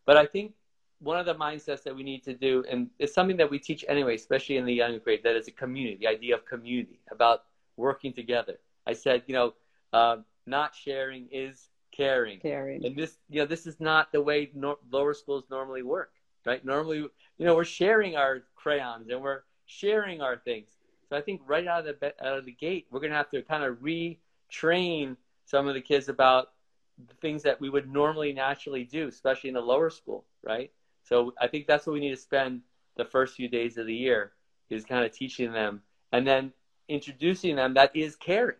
[0.05, 0.53] But I think
[0.99, 3.83] one of the mindsets that we need to do, and it's something that we teach
[3.87, 7.45] anyway, especially in the young grade, that is a community, the idea of community, about
[7.77, 8.59] working together.
[8.85, 9.53] I said, you know,
[9.91, 12.39] uh, not sharing is caring.
[12.39, 12.85] Caring.
[12.85, 16.11] And this, you know, this is not the way no- lower schools normally work,
[16.45, 16.63] right?
[16.63, 17.07] Normally,
[17.37, 20.69] you know, we're sharing our crayons and we're sharing our things.
[21.09, 23.29] So I think right out of the out of the gate, we're going to have
[23.31, 26.51] to kind of retrain some of the kids about
[26.97, 30.71] the things that we would normally naturally do, especially in the lower school, right?
[31.03, 32.61] So I think that's what we need to spend
[32.97, 34.31] the first few days of the year
[34.69, 35.81] is kind of teaching them
[36.11, 36.51] and then
[36.87, 38.57] introducing them that is caring,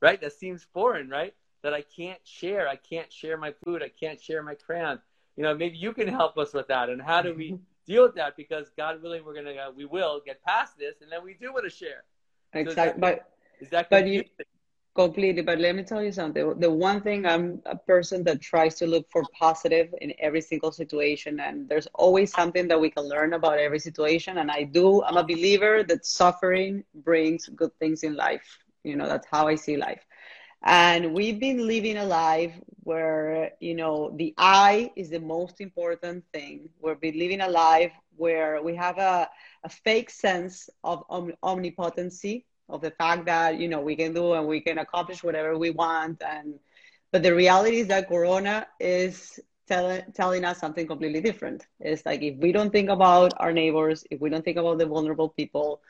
[0.00, 0.20] right?
[0.20, 1.34] That seems foreign, right?
[1.62, 2.68] That I can't share.
[2.68, 3.82] I can't share my food.
[3.82, 5.00] I can't share my crayon.
[5.36, 6.90] You know, maybe you can help us with that.
[6.90, 7.58] And how do we
[7.90, 8.36] deal with that?
[8.36, 11.52] Because God willing, we're gonna uh, we will get past this, and then we do
[11.52, 12.02] want to share.
[12.54, 13.14] Exactly, so but
[13.60, 14.24] is that but you
[14.94, 18.74] completely but let me tell you something the one thing i'm a person that tries
[18.74, 23.04] to look for positive in every single situation and there's always something that we can
[23.08, 28.02] learn about every situation and i do i'm a believer that suffering brings good things
[28.02, 30.04] in life you know that's how i see life
[30.64, 32.52] and we've been living a life
[32.82, 36.68] where you know the i is the most important thing.
[36.80, 39.28] We've been living a life where we have a,
[39.64, 44.32] a fake sense of om- omnipotency of the fact that you know we can do
[44.34, 46.22] and we can accomplish whatever we want.
[46.22, 46.54] And
[47.12, 51.66] but the reality is that corona is tell, telling us something completely different.
[51.80, 54.86] It's like if we don't think about our neighbors if we don't think about the
[54.86, 55.80] vulnerable people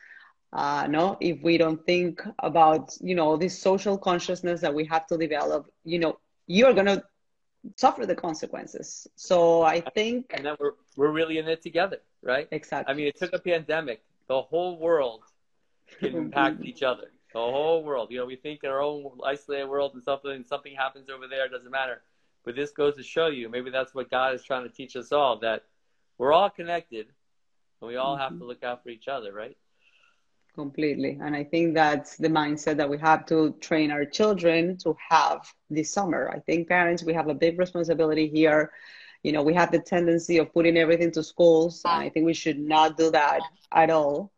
[0.53, 5.07] uh, no if we don't think about you know this social consciousness that we have
[5.07, 7.03] to develop you know you're gonna
[7.77, 12.49] suffer the consequences so i think and then we're, we're really in it together right
[12.51, 15.23] exactly i mean it took a pandemic the whole world
[15.99, 17.11] can impact each other.
[17.33, 18.11] The whole world.
[18.11, 21.47] You know, we think in our own isolated world and something something happens over there,
[21.47, 22.03] it doesn't matter.
[22.45, 25.13] But this goes to show you, maybe that's what God is trying to teach us
[25.13, 25.65] all, that
[26.17, 27.07] we're all connected
[27.81, 28.23] and we all mm-hmm.
[28.23, 29.57] have to look out for each other, right?
[30.55, 31.19] Completely.
[31.23, 35.53] And I think that's the mindset that we have to train our children to have
[35.71, 36.31] this summer.
[36.35, 38.73] I think parents, we have a big responsibility here.
[39.23, 42.59] You know, we have the tendency of putting everything to schools, I think we should
[42.59, 43.41] not do that
[43.73, 44.33] at all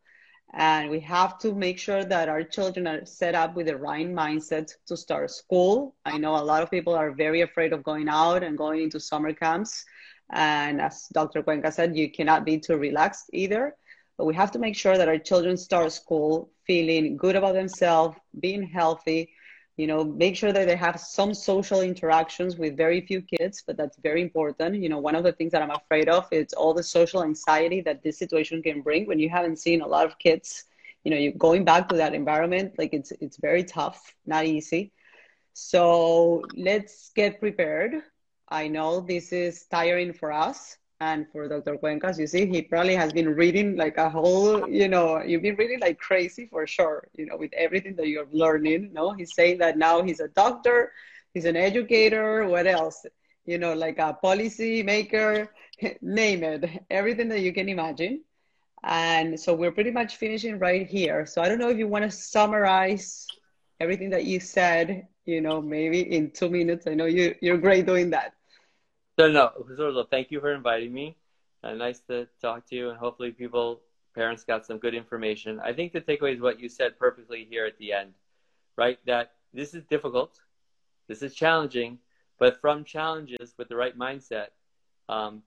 [0.53, 4.07] and we have to make sure that our children are set up with the right
[4.07, 5.95] mindset to start school.
[6.05, 8.99] I know a lot of people are very afraid of going out and going into
[8.99, 9.83] summer camps.
[10.31, 11.41] And as Dr.
[11.41, 13.75] Cuenca said, you cannot be too relaxed either.
[14.17, 18.17] But we have to make sure that our children start school feeling good about themselves,
[18.39, 19.29] being healthy,
[19.77, 23.77] you know make sure that they have some social interactions with very few kids but
[23.77, 24.75] that's very important.
[24.75, 27.81] You know one of the things that i'm afraid of is all the social anxiety
[27.81, 30.65] that this situation can bring when you haven't seen a lot of kids
[31.03, 34.91] you know you going back to that environment like it's it's very tough not easy.
[35.53, 37.95] So let's get prepared.
[38.49, 41.75] I know this is tiring for us and for Dr.
[41.77, 45.57] Cuencas, you see, he probably has been reading like a whole, you know, you've been
[45.57, 48.91] reading like crazy for sure, you know, with everything that you're learning.
[48.93, 50.93] No, he's saying that now he's a doctor,
[51.33, 53.05] he's an educator, what else?
[53.45, 55.49] You know, like a policy maker,
[56.01, 58.21] name it, everything that you can imagine.
[58.83, 61.25] And so we're pretty much finishing right here.
[61.25, 63.27] So I don't know if you want to summarize
[63.81, 66.87] everything that you said, you know, maybe in two minutes.
[66.87, 68.33] I know you, you're great doing that.
[69.19, 69.51] So no,
[70.09, 71.15] thank you for inviting me.
[71.63, 73.81] Uh, nice to talk to you, and hopefully, people,
[74.15, 75.59] parents, got some good information.
[75.63, 78.13] I think the takeaway is what you said perfectly here at the end,
[78.75, 78.97] right?
[79.05, 80.39] That this is difficult,
[81.07, 81.99] this is challenging,
[82.39, 84.47] but from challenges with the right mindset,
[85.07, 85.43] um,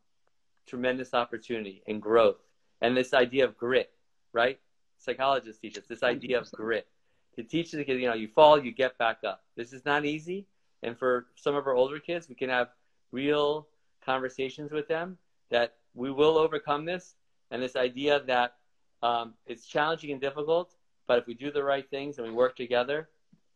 [0.67, 2.39] tremendous opportunity and growth,
[2.81, 3.91] and this idea of grit,
[4.33, 4.61] right?
[4.99, 6.87] Psychologists teach us this idea of grit
[7.35, 8.01] to teach the kids.
[8.01, 9.43] You know, you fall, you get back up.
[9.57, 10.47] This is not easy,
[10.85, 12.69] and for some of our older kids, we can have
[13.13, 13.69] real
[14.05, 15.19] conversations with them
[15.51, 17.15] that we will overcome this.
[17.51, 18.57] And this idea that
[19.03, 20.75] um, it's challenging and difficult
[21.07, 23.09] but if we do the right things and we work together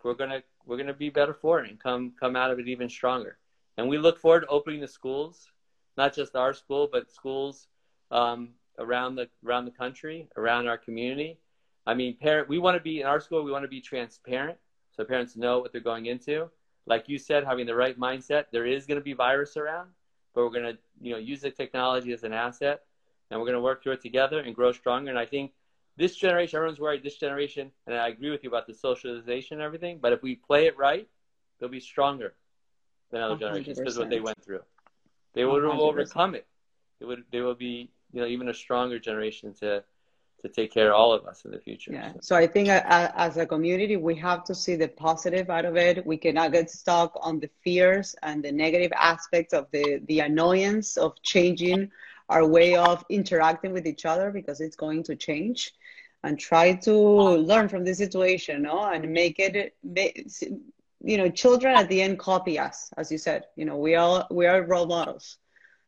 [0.03, 2.89] we're gonna we're gonna be better for it and come come out of it even
[2.89, 3.39] stronger.
[3.77, 5.49] And we look forward to opening the schools
[5.97, 7.69] not just our school but schools
[8.11, 11.39] um, around the around the country around our community.
[11.87, 14.59] I mean parent we want to be in our school we want to be transparent
[14.97, 16.49] so parents know what they're going into
[16.91, 18.47] like you said, having the right mindset.
[18.51, 19.91] There is going to be virus around,
[20.35, 22.83] but we're going to you know use the technology as an asset,
[23.31, 25.09] and we're going to work through it together and grow stronger.
[25.09, 25.53] And I think
[25.97, 27.05] this generation, everyone's worried.
[27.05, 30.01] This generation, and I agree with you about the socialization and everything.
[30.03, 31.09] But if we play it right,
[31.59, 32.35] they'll be stronger
[33.13, 33.39] than other 100%.
[33.39, 34.63] generations because what they went through.
[35.35, 36.47] They will overcome it.
[36.99, 37.23] They would.
[37.31, 39.85] They will be you know even a stronger generation to
[40.43, 41.93] to take care of all of us in the future.
[41.93, 42.13] Yeah.
[42.21, 45.65] So I think uh, uh, as a community, we have to see the positive out
[45.65, 46.05] of it.
[46.05, 50.97] We cannot get stuck on the fears and the negative aspects of the, the annoyance
[50.97, 51.91] of changing
[52.29, 55.73] our way of interacting with each other because it's going to change
[56.23, 58.85] and try to learn from the situation no?
[58.85, 59.75] and make it
[61.03, 64.27] you know children at the end copy us as you said you know we all
[64.31, 65.39] we are role models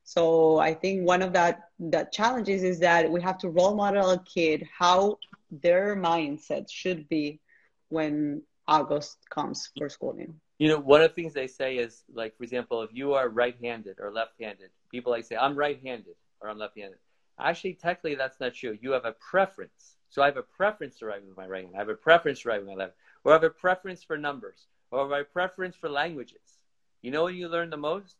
[0.05, 4.11] so I think one of that that challenges is that we have to role model
[4.11, 5.18] a kid how
[5.50, 7.40] their mindset should be
[7.88, 10.34] when August comes for schooling.
[10.59, 13.28] You know, one of the things they say is like, for example, if you are
[13.28, 16.98] right-handed or left-handed, people like say, I'm right-handed or I'm left-handed.
[17.38, 18.78] Actually, technically, that's not true.
[18.80, 19.96] You have a preference.
[20.09, 21.74] So I have a preference to write with my right hand.
[21.74, 22.94] I have a preference to write with my left.
[23.24, 24.66] Or I have a preference for numbers.
[24.90, 26.61] Or I have a preference for languages.
[27.00, 28.16] You know when you learn the most?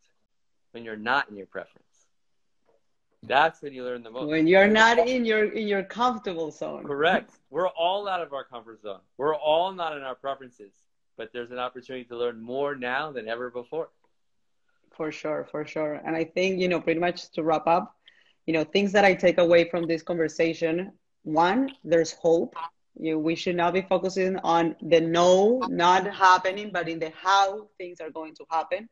[0.73, 1.87] When you're not in your preference.
[3.25, 4.29] That's when you learn the most.
[4.29, 6.85] When you're not in your in your comfortable zone.
[6.85, 7.31] Correct.
[7.51, 9.01] We're all out of our comfort zone.
[9.16, 10.73] We're all not in our preferences.
[11.16, 13.91] But there's an opportunity to learn more now than ever before.
[14.97, 16.01] For sure, for sure.
[16.05, 17.95] And I think, you know, pretty much to wrap up,
[18.47, 20.93] you know, things that I take away from this conversation.
[21.23, 22.55] One, there's hope.
[22.99, 27.11] You know, we should not be focusing on the no not happening, but in the
[27.11, 28.89] how things are going to happen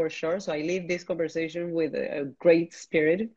[0.00, 0.40] for sure.
[0.40, 3.28] So I leave this conversation with a great spirit.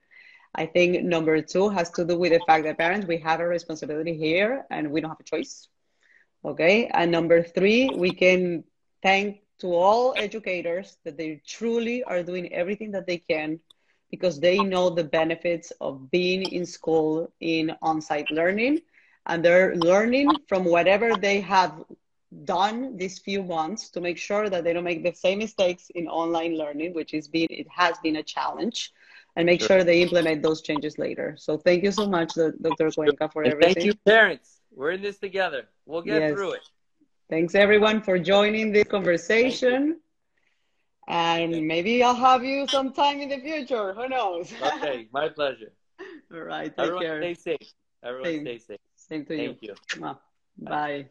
[0.55, 3.47] I think number two has to do with the fact that parents, we have a
[3.47, 5.68] responsibility here and we don't have a choice.
[6.45, 6.88] Okay.
[6.93, 8.64] And number three, we can
[9.01, 13.59] thank to all educators that they truly are doing everything that they can
[14.09, 18.80] because they know the benefits of being in school in on-site learning
[19.26, 21.74] and they're learning from whatever they have
[22.46, 26.08] done these few months to make sure that they don't make the same mistakes in
[26.08, 28.92] online learning which is being it has been a challenge
[29.36, 32.92] and make sure, sure they implement those changes later so thank you so much dr
[32.92, 36.34] Cuenca, for and everything thank you parents we're in this together we'll get yes.
[36.34, 36.62] through it
[37.30, 40.00] thanks everyone for joining this conversation
[41.08, 43.94] and maybe I'll have you sometime in the future.
[43.94, 44.54] Who knows?
[44.62, 45.74] okay, my pleasure.
[46.34, 46.76] All right.
[46.76, 47.22] Take Everyone care.
[47.22, 47.74] stay safe.
[48.04, 48.42] Everyone Same.
[48.42, 48.80] stay safe.
[48.96, 49.76] Same to Thank you.
[49.96, 50.02] you.
[50.02, 50.16] Bye.
[50.58, 51.06] Bye.